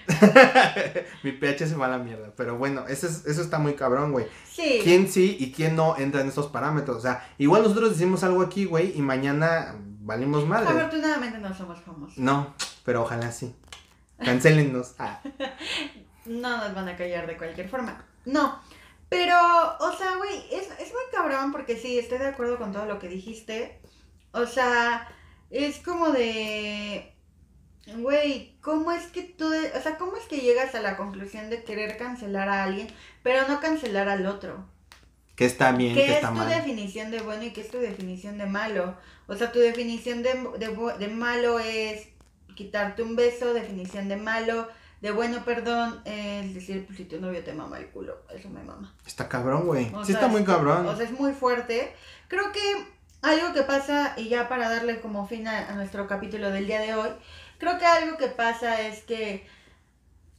mi 1.23 1.33
pH 1.33 1.69
se 1.69 1.75
va 1.75 1.87
a 1.87 1.91
la 1.91 1.99
mierda. 1.99 2.33
Pero 2.37 2.57
bueno, 2.59 2.87
eso, 2.89 3.07
es, 3.07 3.27
eso 3.27 3.43
está 3.43 3.59
muy 3.59 3.75
cabrón, 3.75 4.13
güey. 4.13 4.27
Sí. 4.51 4.81
¿Quién 4.83 5.09
sí 5.09 5.37
y 5.39 5.53
quién 5.53 5.77
no 5.77 5.97
entra 5.99 6.21
en 6.21 6.29
esos 6.29 6.49
parámetros? 6.49 6.97
O 6.97 7.01
sea, 7.01 7.29
igual 7.39 7.63
nosotros 7.63 7.91
decimos 7.91 8.25
algo 8.25 8.43
aquí, 8.43 8.65
güey, 8.65 8.97
y 8.97 9.03
mañana 9.03 9.75
valimos 10.01 10.47
mal. 10.47 10.67
Afortunadamente 10.67 11.39
no 11.39 11.55
somos 11.55 11.81
famosos. 11.81 12.19
No, 12.19 12.55
pero 12.85 13.03
ojalá 13.03 13.33
sí. 13.33 13.55
Cancélennos. 14.19 14.95
Ah. 14.99 15.21
no 16.27 16.57
nos 16.57 16.75
van 16.75 16.89
a 16.89 16.97
callar 16.97 17.27
de 17.27 17.37
cualquier 17.37 17.69
forma. 17.69 18.05
No. 18.25 18.59
Pero, 19.09 19.37
o 19.81 19.93
sea, 19.97 20.17
güey, 20.17 20.39
es, 20.51 20.69
es 20.81 20.93
muy 20.93 21.03
cabrón 21.13 21.53
porque 21.53 21.77
sí, 21.77 21.99
estoy 21.99 22.19
de 22.19 22.29
acuerdo 22.29 22.59
con 22.59 22.73
todo 22.73 22.87
lo 22.87 22.99
que 22.99 23.09
dijiste. 23.09 23.81
O 24.33 24.47
sea, 24.47 25.09
es 25.51 25.79
como 25.79 26.11
de... 26.11 27.14
Güey, 27.87 28.57
¿cómo 28.61 28.93
es 28.93 29.07
que 29.07 29.23
tú, 29.23 29.47
o 29.47 29.81
sea, 29.83 29.99
cómo 29.99 30.17
es 30.17 30.25
que 30.25 30.39
llegas 30.39 30.75
a 30.75 30.81
la 30.81 30.97
conclusión 30.97 31.51
de 31.51 31.65
querer 31.65 31.97
cancelar 31.97 32.49
a 32.49 32.65
alguien, 32.65 32.89
pero 33.23 33.47
no 33.47 33.61
cancelar 33.61 34.09
al 34.09 34.27
otro? 34.27 34.65
Que 35.37 35.45
está 35.45 35.73
bien, 35.73 35.95
que 35.95 36.15
está 36.15 36.31
mal. 36.31 36.47
¿Qué 36.47 36.55
es 36.55 36.61
tu 36.61 36.63
definición 36.63 37.11
de 37.11 37.21
bueno 37.21 37.45
y 37.45 37.53
qué 37.53 37.61
es 37.61 37.71
tu 37.71 37.79
definición 37.79 38.39
de 38.39 38.47
malo? 38.47 38.97
O 39.27 39.37
sea, 39.37 39.53
tu 39.53 39.59
definición 39.59 40.23
de, 40.23 40.33
de, 40.59 40.95
de 40.99 41.09
malo 41.09 41.59
es 41.59 42.09
quitarte 42.55 43.03
un 43.03 43.17
beso, 43.17 43.53
definición 43.53 44.09
de 44.09 44.17
malo 44.17 44.69
de 45.05 45.11
bueno, 45.11 45.45
perdón, 45.45 46.01
es 46.07 46.55
decir, 46.55 46.87
pues 46.87 46.97
si 46.97 47.05
tu 47.05 47.21
novio 47.21 47.45
te 47.45 47.53
mama 47.53 47.77
el 47.77 47.91
culo, 47.91 48.23
eso 48.35 48.49
me 48.49 48.63
mama. 48.63 48.95
Está 49.07 49.29
cabrón, 49.29 49.67
güey. 49.67 49.93
Sí 50.03 50.13
está 50.13 50.29
muy 50.29 50.45
cabrón. 50.45 50.87
O 50.87 50.97
sea, 50.97 51.05
es 51.05 51.13
muy 51.13 51.35
fuerte. 51.35 51.95
Creo 52.27 52.51
que 52.53 52.87
algo 53.21 53.53
que 53.53 53.65
pasa, 53.65 54.15
y 54.17 54.31
ya 54.31 54.49
para 54.49 54.71
darle 54.71 55.01
como 55.01 55.29
fin 55.29 55.47
a, 55.47 55.75
nuestro 55.75 56.07
capítulo 56.07 56.51
del 56.51 56.67
día 56.67 56.81
de 56.81 56.95
hoy, 56.95 57.11
creo 57.59 57.79
que 57.79 57.87
algo 57.87 58.17
que 58.17 58.29
pasa 58.29 58.81
es 58.81 59.03
que 59.03 59.47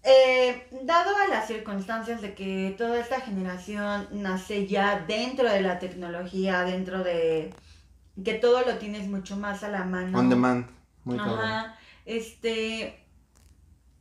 eh, 0.04 0.68
dado 0.84 1.16
a 1.18 1.28
las 1.28 1.48
circunstancias 1.48 2.22
de 2.22 2.36
que 2.36 2.76
toda 2.78 3.00
esta 3.00 3.22
generación 3.22 4.08
nace 4.12 4.68
ya 4.68 5.04
dentro 5.08 5.50
de 5.50 5.62
la 5.62 5.80
tecnología, 5.80 6.64
dentro 6.64 7.04
de 7.04 7.52
que 8.24 8.36
todo 8.36 8.62
lo 8.62 8.78
tienes 8.78 9.08
mucho 9.08 9.36
más 9.36 9.64
a 9.64 9.70
la 9.70 9.84
mano. 9.84 10.20
On 10.20 10.30
demand. 10.30 10.68
Muy 11.04 11.18
Ajá. 11.18 11.26
cabrón. 11.26 11.72
Este, 12.06 13.00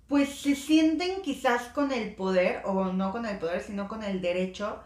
pues 0.09 0.29
se 0.29 0.55
sienten 0.55 1.23
quizás 1.23 1.63
con 1.69 1.91
el 1.91 2.15
poder, 2.15 2.63
o 2.65 2.93
no 2.93 3.11
con 3.11 3.25
el 3.25 3.39
poder, 3.39 3.63
sino 3.63 3.89
con 3.89 4.03
el 4.03 4.21
derecho 4.21 4.81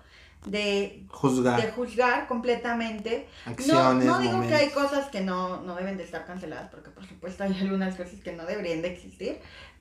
de, 0.46 1.06
Juzgar 1.10 1.60
de 1.60 1.72
juzgar 1.72 2.26
completamente. 2.26 3.28
No, 3.44 3.52
acciones, 3.52 4.04
no 4.04 4.18
digo 4.18 4.40
que 4.42 4.54
hay 4.54 4.70
cosas 4.70 5.08
que 5.08 5.20
no, 5.20 5.60
no 5.62 5.74
deben 5.74 5.96
de 5.96 6.04
estar 6.04 6.24
canceladas, 6.24 6.70
porque 6.70 6.90
por 6.90 7.06
supuesto 7.06 7.44
hay 7.44 7.58
algunas 7.60 7.96
cosas 7.96 8.20
que 8.20 8.32
no 8.32 8.46
deberían 8.46 8.82
de 8.82 8.92
existir, 8.92 9.40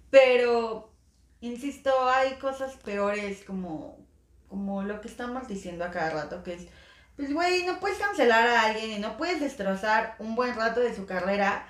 pero, 0.10 0.92
insisto, 1.42 1.92
hay 2.10 2.36
cosas 2.36 2.76
peores 2.78 3.44
como, 3.46 4.00
como 4.48 4.84
lo 4.84 5.02
que 5.02 5.08
estamos 5.08 5.48
diciendo 5.48 5.86
a 5.86 5.92
cada 5.92 6.10
rato, 6.10 6.44
que 6.44 6.54
es, 6.56 6.68
pues 7.16 7.34
güey, 7.34 7.66
no 7.66 7.80
puedes 7.80 7.98
cancelar 7.98 8.48
a 8.48 8.62
alguien 8.64 8.92
y 8.92 9.00
no 9.00 9.18
puedes 9.18 9.40
destrozar 9.40 10.16
un 10.20 10.36
buen 10.36 10.56
rato 10.56 10.80
de 10.80 10.96
su 10.96 11.06
carrera, 11.06 11.66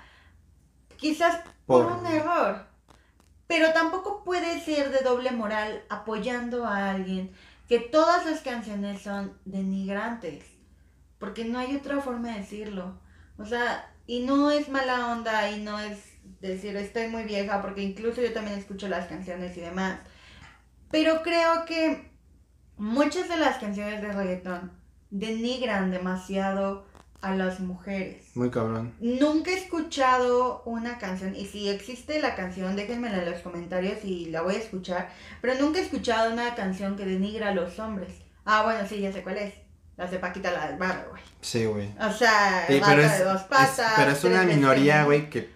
quizás 0.96 1.40
por, 1.66 1.86
Por- 1.86 1.98
un 1.98 2.06
error, 2.06 2.66
pero 3.46 3.72
tampoco 3.72 4.24
puede 4.24 4.60
ser 4.60 4.90
de 4.90 5.00
doble 5.00 5.30
moral 5.30 5.82
apoyando 5.88 6.66
a 6.66 6.90
alguien 6.90 7.32
que 7.68 7.78
todas 7.78 8.24
las 8.26 8.40
canciones 8.40 9.02
son 9.02 9.38
denigrantes. 9.44 10.44
Porque 11.18 11.44
no 11.44 11.58
hay 11.58 11.76
otra 11.76 12.00
forma 12.00 12.32
de 12.32 12.40
decirlo. 12.40 13.00
O 13.36 13.44
sea, 13.44 13.92
y 14.06 14.20
no 14.20 14.50
es 14.50 14.68
mala 14.68 15.12
onda 15.12 15.50
y 15.50 15.62
no 15.62 15.78
es 15.78 15.98
decir 16.40 16.76
estoy 16.76 17.08
muy 17.08 17.24
vieja, 17.24 17.60
porque 17.60 17.82
incluso 17.82 18.22
yo 18.22 18.32
también 18.32 18.58
escucho 18.58 18.88
las 18.88 19.06
canciones 19.06 19.56
y 19.56 19.60
demás. 19.60 20.00
Pero 20.90 21.22
creo 21.22 21.64
que 21.66 22.10
muchas 22.76 23.28
de 23.28 23.36
las 23.36 23.58
canciones 23.58 24.00
de 24.00 24.12
reggaetón 24.12 24.72
denigran 25.10 25.90
demasiado 25.90 26.87
a 27.20 27.34
las 27.34 27.58
mujeres. 27.60 28.24
Muy 28.34 28.50
cabrón. 28.50 28.94
Nunca 29.00 29.50
he 29.50 29.54
escuchado 29.58 30.62
una 30.66 30.98
canción, 30.98 31.34
y 31.34 31.46
si 31.46 31.68
existe 31.68 32.20
la 32.20 32.34
canción, 32.36 32.76
déjenmela 32.76 33.22
en 33.22 33.30
los 33.30 33.40
comentarios 33.40 34.04
y 34.04 34.26
la 34.26 34.42
voy 34.42 34.54
a 34.54 34.58
escuchar, 34.58 35.10
pero 35.40 35.54
nunca 35.60 35.80
he 35.80 35.82
escuchado 35.82 36.32
una 36.32 36.54
canción 36.54 36.96
que 36.96 37.04
denigra 37.04 37.48
a 37.48 37.54
los 37.54 37.78
hombres. 37.78 38.12
Ah, 38.44 38.62
bueno, 38.64 38.80
sí, 38.88 39.00
ya 39.00 39.12
sé 39.12 39.22
cuál 39.22 39.38
es. 39.38 39.54
Las 39.96 40.12
de 40.12 40.18
Paquita 40.20 40.52
la 40.52 40.68
del 40.68 40.78
barrio, 40.78 41.06
güey. 41.10 41.22
Sí, 41.40 41.64
güey. 41.64 41.92
O 42.00 42.12
sea, 42.12 42.64
Sí, 42.68 42.80
pero 42.86 43.02
es, 43.02 43.18
de 43.18 43.24
dos 43.24 43.40
es- 43.40 43.46
patas. 43.48 43.92
pero 43.96 44.10
es 44.12 44.22
una 44.22 44.44
minoría, 44.44 45.02
güey, 45.04 45.28
que 45.28 45.50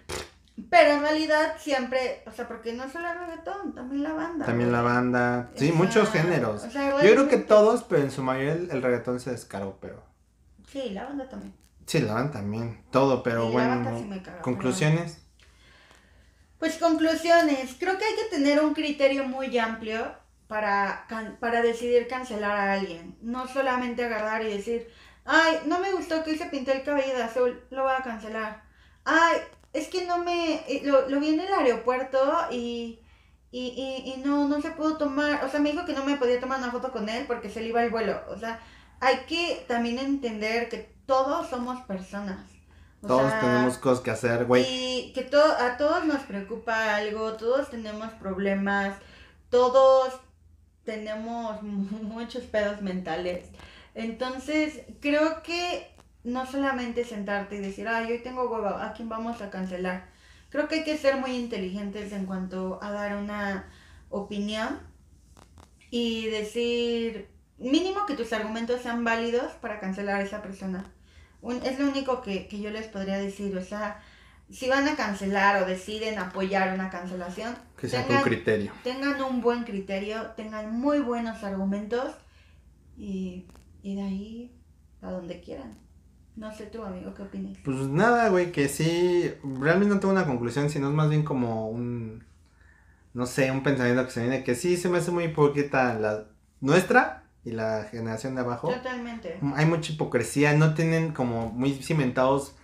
Pero 0.69 0.91
en 0.91 1.01
realidad 1.01 1.53
siempre, 1.57 2.23
o 2.27 2.31
sea, 2.31 2.45
porque 2.47 2.73
no 2.73 2.89
solo 2.89 3.09
el 3.09 3.19
reggaetón, 3.19 3.73
también 3.73 4.03
la 4.03 4.11
banda. 4.13 4.45
también 4.45 4.71
la 4.73 4.81
banda. 4.81 5.49
Sí, 5.55 5.71
O 5.71 5.75
muchos 5.75 6.09
géneros. 6.11 6.63
o 6.65 6.69
sea, 6.69 6.89
Yo 7.01 7.11
creo 7.13 7.27
que 7.29 7.37
todos, 7.37 7.83
pero 7.85 8.01
en 8.03 8.11
su 8.11 8.21
mayoría 8.21 8.51
el, 8.53 8.69
el 8.69 8.81
reggaetón 8.81 9.19
se 9.21 9.31
descaró, 9.31 9.77
pero. 9.81 10.03
Sí, 10.73 10.89
la 10.89 11.05
banda 11.05 11.29
también. 11.29 11.53
Sí, 11.85 11.99
la 11.99 12.13
banda 12.15 12.31
también. 12.33 12.83
Todo, 12.91 13.23
pero 13.23 13.47
Sí, 13.47 13.53
la 13.55 13.67
banda 13.67 13.91
bueno. 13.91 13.99
sí 13.99 14.09
me 14.09 14.21
caga, 14.23 14.41
Conclusiones. 14.41 15.19
Pues 16.59 16.77
conclusiones, 16.77 17.75
creo 17.79 17.97
que 17.97 18.05
hay 18.05 18.15
que 18.15 18.35
tener 18.35 18.61
un 18.63 18.73
criterio 18.73 19.25
muy 19.25 19.57
amplio 19.57 20.15
para, 20.47 21.05
can- 21.09 21.37
para 21.39 21.61
decidir 21.61 22.07
cancelar 22.07 22.51
a 22.57 22.73
alguien. 22.73 23.17
No 23.21 23.47
solamente 23.47 24.05
agarrar 24.05 24.43
y 24.43 24.49
decir, 24.53 24.87
ay, 25.25 25.57
no 25.65 25.79
me 25.79 25.91
gustó 25.91 26.23
que 26.23 26.37
se 26.37 26.45
pintó 26.45 26.71
el 26.71 26.83
cabello 26.83 27.15
de 27.15 27.23
azul, 27.23 27.61
lo 27.69 27.83
voy 27.83 27.91
a 27.97 28.03
cancelar. 28.03 28.63
Ay, 29.03 29.37
es 29.73 29.89
que 29.89 30.05
no 30.05 30.19
me, 30.19 30.55
eh, 30.67 30.81
lo, 30.85 31.09
lo 31.09 31.19
vi 31.19 31.33
en 31.33 31.41
el 31.41 31.53
aeropuerto 31.53 32.19
y, 32.51 32.99
y, 33.51 33.67
y, 34.05 34.11
y 34.13 34.21
no, 34.25 34.47
no 34.47 34.61
se 34.61 34.71
pudo 34.71 34.97
tomar, 34.97 35.43
o 35.43 35.49
sea, 35.49 35.59
me 35.59 35.71
dijo 35.71 35.85
que 35.85 35.93
no 35.93 36.05
me 36.05 36.15
podía 36.17 36.39
tomar 36.39 36.59
una 36.59 36.71
foto 36.71 36.91
con 36.93 37.09
él 37.09 37.25
porque 37.27 37.49
se 37.49 37.59
le 37.61 37.67
iba 37.69 37.83
el 37.83 37.89
vuelo. 37.91 38.21
O 38.29 38.37
sea, 38.37 38.61
hay 39.05 39.25
que 39.27 39.65
también 39.67 39.99
entender 39.99 40.69
que 40.69 40.93
todos 41.05 41.49
somos 41.49 41.81
personas. 41.81 42.39
O 43.01 43.07
Todos 43.07 43.29
sea, 43.29 43.41
tenemos 43.41 43.77
cosas 43.77 44.01
que 44.03 44.11
hacer, 44.11 44.45
güey. 44.45 44.63
y 44.65 45.13
que 45.13 45.23
to- 45.23 45.57
a 45.59 45.75
todos 45.77 46.05
nos 46.05 46.21
preocupa 46.21 46.95
algo, 46.95 47.33
todos 47.33 47.69
tenemos 47.69 48.11
problemas, 48.13 48.95
todos 49.49 50.13
tenemos 50.85 51.61
mu- 51.61 51.97
muchos 52.03 52.43
pedos 52.43 52.81
mentales. 52.81 53.45
Entonces, 53.93 54.81
creo 55.01 55.43
que 55.43 55.91
no 56.23 56.45
solamente 56.45 57.03
sentarte 57.03 57.55
y 57.57 57.59
decir, 57.59 57.87
ay, 57.89 58.11
hoy 58.13 58.19
tengo 58.23 58.49
hueva, 58.49 58.85
¿a 58.85 58.93
quién 58.93 59.09
vamos 59.09 59.41
a 59.41 59.49
cancelar? 59.49 60.07
Creo 60.49 60.67
que 60.69 60.75
hay 60.75 60.83
que 60.85 60.97
ser 60.97 61.17
muy 61.17 61.31
inteligentes 61.35 62.13
en 62.13 62.25
cuanto 62.25 62.79
a 62.81 62.91
dar 62.91 63.17
una 63.17 63.65
opinión 64.09 64.79
y 65.91 66.27
decir, 66.27 67.29
mínimo 67.63 68.05
que 68.05 68.15
tus 68.15 68.33
argumentos 68.33 68.81
sean 68.81 69.03
válidos 69.03 69.51
para 69.61 69.79
cancelar 69.79 70.21
a 70.21 70.23
esa 70.23 70.41
persona. 70.41 70.85
Un- 71.41 71.61
es 71.65 71.79
lo 71.79 71.87
único 71.87 72.21
que, 72.21 72.47
que 72.47 72.59
yo 72.61 72.69
les 72.69 72.87
podría 72.87 73.17
decir, 73.17 73.57
o 73.57 73.61
sea, 73.63 73.99
si 74.49 74.69
van 74.69 74.87
a 74.87 74.95
cancelar 74.95 75.61
o 75.63 75.65
deciden 75.65 76.19
apoyar 76.19 76.73
una 76.73 76.89
cancelación, 76.89 77.55
Que 77.77 77.89
sea 77.89 78.01
con 78.01 78.09
tengan, 78.09 78.23
criterio. 78.23 78.71
tengan 78.83 79.21
un 79.23 79.41
buen 79.41 79.63
criterio, 79.63 80.31
tengan 80.35 80.71
muy 80.79 80.99
buenos 80.99 81.43
argumentos 81.43 82.13
y, 82.97 83.45
y 83.81 83.95
de 83.95 84.01
ahí 84.01 84.55
a 85.01 85.11
donde 85.11 85.41
quieran. 85.41 85.77
No 86.35 86.51
sé 86.55 86.65
tú, 86.65 86.83
amigo, 86.83 87.13
¿qué 87.13 87.21
opinas? 87.23 87.57
Pues 87.63 87.77
nada, 87.87 88.29
güey, 88.29 88.51
que 88.51 88.67
sí. 88.67 89.31
Realmente 89.59 89.93
no 89.93 89.99
tengo 89.99 90.13
una 90.13 90.25
conclusión, 90.25 90.69
sino 90.69 90.87
es 90.89 90.93
más 90.95 91.09
bien 91.09 91.23
como 91.23 91.69
un. 91.69 92.23
No 93.13 93.27
sé, 93.27 93.51
un 93.51 93.61
pensamiento 93.61 94.03
que 94.05 94.11
se 94.11 94.21
viene 94.21 94.43
que 94.43 94.55
sí 94.55 94.75
se 94.75 94.89
me 94.89 94.97
hace 94.97 95.11
muy 95.11 95.25
hipócrita 95.25 95.93
la 95.93 96.25
nuestra 96.61 97.22
y 97.45 97.51
la 97.51 97.87
generación 97.89 98.35
de 98.35 98.41
abajo. 98.41 98.69
Totalmente. 98.69 99.39
Hay 99.55 99.65
mucha 99.65 99.93
hipocresía, 99.93 100.53
no 100.53 100.73
tienen 100.73 101.11
como 101.13 101.49
muy 101.49 101.73
cimentados 101.73 102.55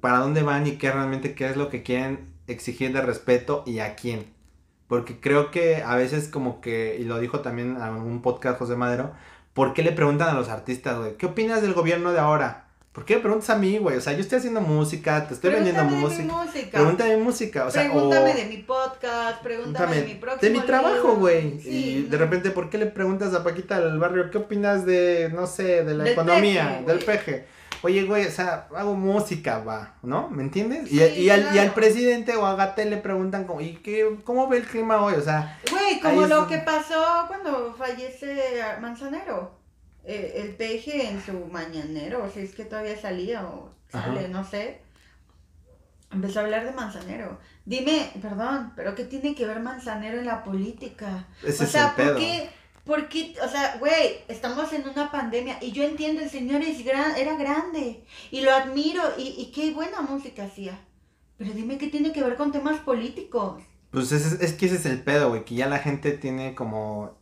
para 0.00 0.18
dónde 0.18 0.42
van 0.42 0.66
y 0.66 0.72
qué 0.72 0.90
realmente 0.90 1.34
qué 1.34 1.48
es 1.48 1.56
lo 1.56 1.70
que 1.70 1.82
quieren 1.82 2.32
exigir 2.46 2.92
de 2.92 3.00
respeto 3.02 3.62
y 3.66 3.78
a 3.80 3.94
quién. 3.94 4.32
Porque 4.86 5.20
creo 5.20 5.50
que 5.50 5.82
a 5.82 5.96
veces 5.96 6.28
como 6.28 6.60
que, 6.60 6.96
y 6.98 7.04
lo 7.04 7.18
dijo 7.18 7.40
también 7.40 7.76
en 7.76 7.82
algún 7.82 8.22
podcast 8.22 8.58
José 8.58 8.76
Madero, 8.76 9.12
¿por 9.52 9.74
qué 9.74 9.82
le 9.82 9.92
preguntan 9.92 10.28
a 10.28 10.38
los 10.38 10.48
artistas, 10.48 10.98
güey? 10.98 11.16
¿Qué 11.16 11.26
opinas 11.26 11.62
del 11.62 11.74
gobierno 11.74 12.12
de 12.12 12.20
ahora? 12.20 12.67
¿Por 12.98 13.04
qué 13.04 13.14
me 13.14 13.20
preguntas 13.22 13.48
a 13.50 13.54
mí, 13.54 13.78
güey? 13.78 13.96
O 13.96 14.00
sea, 14.00 14.12
yo 14.12 14.18
estoy 14.22 14.38
haciendo 14.38 14.60
música, 14.60 15.28
te 15.28 15.34
estoy 15.34 15.52
vendiendo 15.52 15.82
Pregúntame 15.82 16.16
de 16.16 16.22
mi 16.24 16.28
música. 16.32 16.44
música. 16.44 16.70
Pregúntame 16.78 17.10
de 17.10 17.16
música, 17.18 17.64
o 17.66 17.70
sea, 17.70 17.82
pregúntame 17.84 18.30
o... 18.32 18.34
de 18.34 18.44
mi 18.46 18.56
podcast, 18.56 19.40
pregúntame 19.40 19.96
de 19.98 20.02
mi 20.04 20.14
próximo 20.16 20.40
de 20.42 20.50
mi 20.58 20.66
trabajo, 20.66 21.14
güey. 21.14 21.60
Sí, 21.60 21.68
y 21.70 22.02
de 22.02 22.16
repente, 22.18 22.50
¿por 22.50 22.68
qué 22.70 22.76
le 22.78 22.86
preguntas 22.86 23.32
a 23.34 23.44
Paquita 23.44 23.78
del 23.80 24.00
barrio 24.00 24.32
qué 24.32 24.38
opinas 24.38 24.84
de, 24.84 25.30
no 25.32 25.46
sé, 25.46 25.84
de 25.84 25.94
la 25.94 26.02
Del 26.02 26.12
economía, 26.14 26.80
peje, 26.80 26.84
del 26.92 27.04
peje? 27.04 27.46
Oye, 27.82 28.02
güey, 28.02 28.26
o 28.26 28.30
sea, 28.32 28.66
hago 28.74 28.94
música, 28.96 29.60
va, 29.60 29.94
¿no? 30.02 30.28
¿Me 30.30 30.42
entiendes? 30.42 30.90
y, 30.90 30.98
Sí, 30.98 31.20
y 31.20 31.30
al, 31.30 31.54
y 31.54 31.58
al 31.60 31.72
presidente 31.74 32.34
o 32.34 32.44
a 32.46 32.56
Gatel 32.56 32.90
le 32.90 32.96
preguntan, 32.96 33.44
como, 33.44 33.60
¿y 33.60 33.74
qué, 33.76 34.16
cómo 34.24 34.48
ve 34.48 34.56
el 34.56 34.64
clima 34.64 35.00
hoy? 35.00 35.14
O 35.14 35.22
sea, 35.22 35.56
Güey, 35.70 36.00
como 36.00 36.26
lo 36.26 36.42
es- 36.42 36.48
que 36.48 36.58
pasó 36.58 37.26
cuando 37.28 37.72
fallece 37.78 38.60
Manzanero. 38.80 39.56
Eh, 40.10 40.40
el 40.42 40.54
peje 40.56 41.06
en 41.10 41.22
su 41.22 41.34
mañanero, 41.52 42.24
o 42.24 42.30
si 42.30 42.40
es 42.40 42.54
que 42.54 42.64
todavía 42.64 42.98
salía 42.98 43.44
o 43.46 43.70
sale, 43.92 44.20
Ajá. 44.20 44.28
no 44.28 44.42
sé. 44.42 44.80
Empezó 46.10 46.40
a 46.40 46.44
hablar 46.44 46.64
de 46.64 46.72
Manzanero. 46.72 47.38
Dime, 47.66 48.10
perdón, 48.22 48.72
pero 48.74 48.94
¿qué 48.94 49.04
tiene 49.04 49.34
que 49.34 49.44
ver 49.44 49.60
Manzanero 49.60 50.18
en 50.18 50.24
la 50.24 50.42
política? 50.42 51.26
ese 51.44 51.62
o 51.62 51.66
es 51.66 51.70
sea, 51.72 51.88
el 51.88 51.94
pedo. 51.96 52.12
¿por 52.14 52.18
qué? 52.22 52.50
¿Por 52.84 53.08
qué? 53.10 53.34
O 53.44 53.48
sea, 53.50 53.76
güey, 53.78 54.20
estamos 54.28 54.72
en 54.72 54.88
una 54.88 55.12
pandemia 55.12 55.58
y 55.60 55.72
yo 55.72 55.84
entiendo, 55.84 56.22
el 56.22 56.30
señor 56.30 56.62
es 56.62 56.82
gran, 56.82 57.14
era 57.16 57.36
grande 57.36 58.02
y 58.30 58.40
lo 58.40 58.54
admiro 58.54 59.02
y, 59.18 59.34
y 59.36 59.52
qué 59.52 59.74
buena 59.74 60.00
música 60.00 60.44
hacía. 60.44 60.80
Pero 61.36 61.52
dime 61.52 61.76
qué 61.76 61.88
tiene 61.88 62.12
que 62.12 62.22
ver 62.22 62.36
con 62.36 62.50
temas 62.50 62.78
políticos. 62.80 63.62
Pues 63.90 64.10
es, 64.12 64.40
es 64.40 64.54
que 64.54 64.64
ese 64.64 64.76
es 64.76 64.86
el 64.86 65.02
pedo, 65.02 65.28
güey, 65.28 65.44
que 65.44 65.54
ya 65.54 65.66
la 65.68 65.80
gente 65.80 66.12
tiene 66.12 66.54
como 66.54 67.17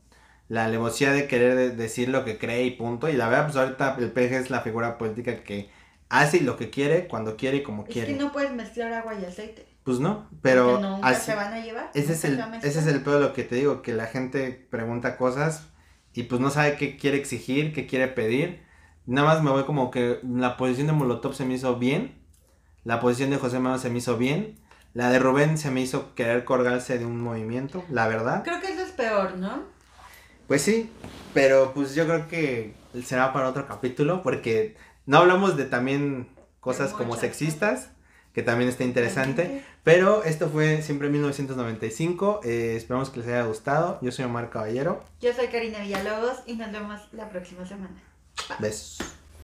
la 0.48 0.64
alevosía 0.66 1.12
de 1.12 1.26
querer 1.26 1.54
de- 1.56 1.70
decir 1.70 2.08
lo 2.08 2.24
que 2.24 2.38
cree 2.38 2.64
y 2.64 2.70
punto. 2.72 3.08
Y 3.08 3.14
la 3.14 3.28
verdad, 3.28 3.46
pues 3.46 3.56
ahorita 3.56 3.96
el 3.98 4.12
peje 4.12 4.36
es 4.38 4.50
la 4.50 4.60
figura 4.60 4.98
política 4.98 5.42
que 5.42 5.70
hace 6.08 6.40
lo 6.40 6.56
que 6.56 6.70
quiere, 6.70 7.08
cuando 7.08 7.36
quiere 7.36 7.58
y 7.58 7.62
como 7.62 7.84
Es 7.84 7.90
quiere. 7.92 8.12
que 8.16 8.18
no 8.22 8.32
puedes 8.32 8.52
mezclar 8.52 8.92
agua 8.92 9.14
y 9.14 9.24
aceite. 9.24 9.66
Pues 9.82 10.00
no, 10.00 10.28
pero 10.42 10.80
nunca 10.80 11.06
así, 11.08 11.26
se 11.26 11.34
van 11.36 11.52
a 11.52 11.60
llevar. 11.60 11.90
ese 11.94 12.12
es 12.12 12.24
el, 12.24 12.40
ese 12.62 12.80
es 12.80 12.86
el 12.88 13.02
lo 13.04 13.32
que 13.32 13.44
te 13.44 13.54
digo, 13.54 13.82
que 13.82 13.92
la 13.92 14.06
gente 14.06 14.66
pregunta 14.70 15.16
cosas 15.16 15.68
y 16.12 16.24
pues 16.24 16.40
no 16.40 16.50
sabe 16.50 16.76
qué 16.76 16.96
quiere 16.96 17.16
exigir, 17.18 17.72
qué 17.72 17.86
quiere 17.86 18.08
pedir. 18.08 18.64
Nada 19.06 19.28
más 19.28 19.42
me 19.44 19.50
voy 19.50 19.62
como 19.64 19.92
que 19.92 20.18
la 20.24 20.56
posición 20.56 20.88
de 20.88 20.92
Molotov 20.92 21.34
se 21.34 21.44
me 21.44 21.54
hizo 21.54 21.76
bien, 21.76 22.18
la 22.82 22.98
posición 22.98 23.30
de 23.30 23.36
José 23.36 23.60
Manuel 23.60 23.80
se 23.80 23.90
me 23.90 23.98
hizo 23.98 24.16
bien, 24.16 24.58
la 24.92 25.10
de 25.10 25.20
Rubén 25.20 25.56
se 25.58 25.70
me 25.70 25.80
hizo 25.80 26.14
querer 26.16 26.44
colgarse 26.44 26.98
de 26.98 27.06
un 27.06 27.20
movimiento, 27.20 27.84
la 27.88 28.08
verdad. 28.08 28.42
Creo 28.42 28.60
que 28.60 28.72
eso 28.72 28.82
es 28.82 28.90
peor, 28.90 29.36
¿no? 29.36 29.62
Pues 30.46 30.62
sí, 30.62 30.90
pero 31.34 31.72
pues 31.74 31.94
yo 31.94 32.06
creo 32.06 32.28
que 32.28 32.74
será 33.04 33.32
para 33.32 33.48
otro 33.48 33.66
capítulo 33.66 34.22
porque 34.22 34.76
no 35.04 35.18
hablamos 35.18 35.56
de 35.56 35.64
también 35.64 36.28
cosas 36.60 36.92
como 36.92 37.16
sexistas, 37.16 37.90
que 38.32 38.42
también 38.42 38.68
está 38.68 38.84
interesante. 38.84 39.64
Pero 39.82 40.24
esto 40.24 40.48
fue 40.48 40.82
siempre 40.82 41.08
1995. 41.08 42.40
Eh, 42.44 42.74
esperamos 42.76 43.10
que 43.10 43.20
les 43.20 43.28
haya 43.28 43.44
gustado. 43.44 43.98
Yo 44.02 44.10
soy 44.10 44.24
Omar 44.24 44.50
Caballero. 44.50 45.02
Yo 45.20 45.32
soy 45.32 45.46
Karina 45.46 45.80
Villalobos 45.80 46.42
y 46.44 46.56
nos 46.56 46.72
vemos 46.72 47.00
la 47.12 47.28
próxima 47.30 47.64
semana. 47.66 48.02
Besos. 48.58 49.15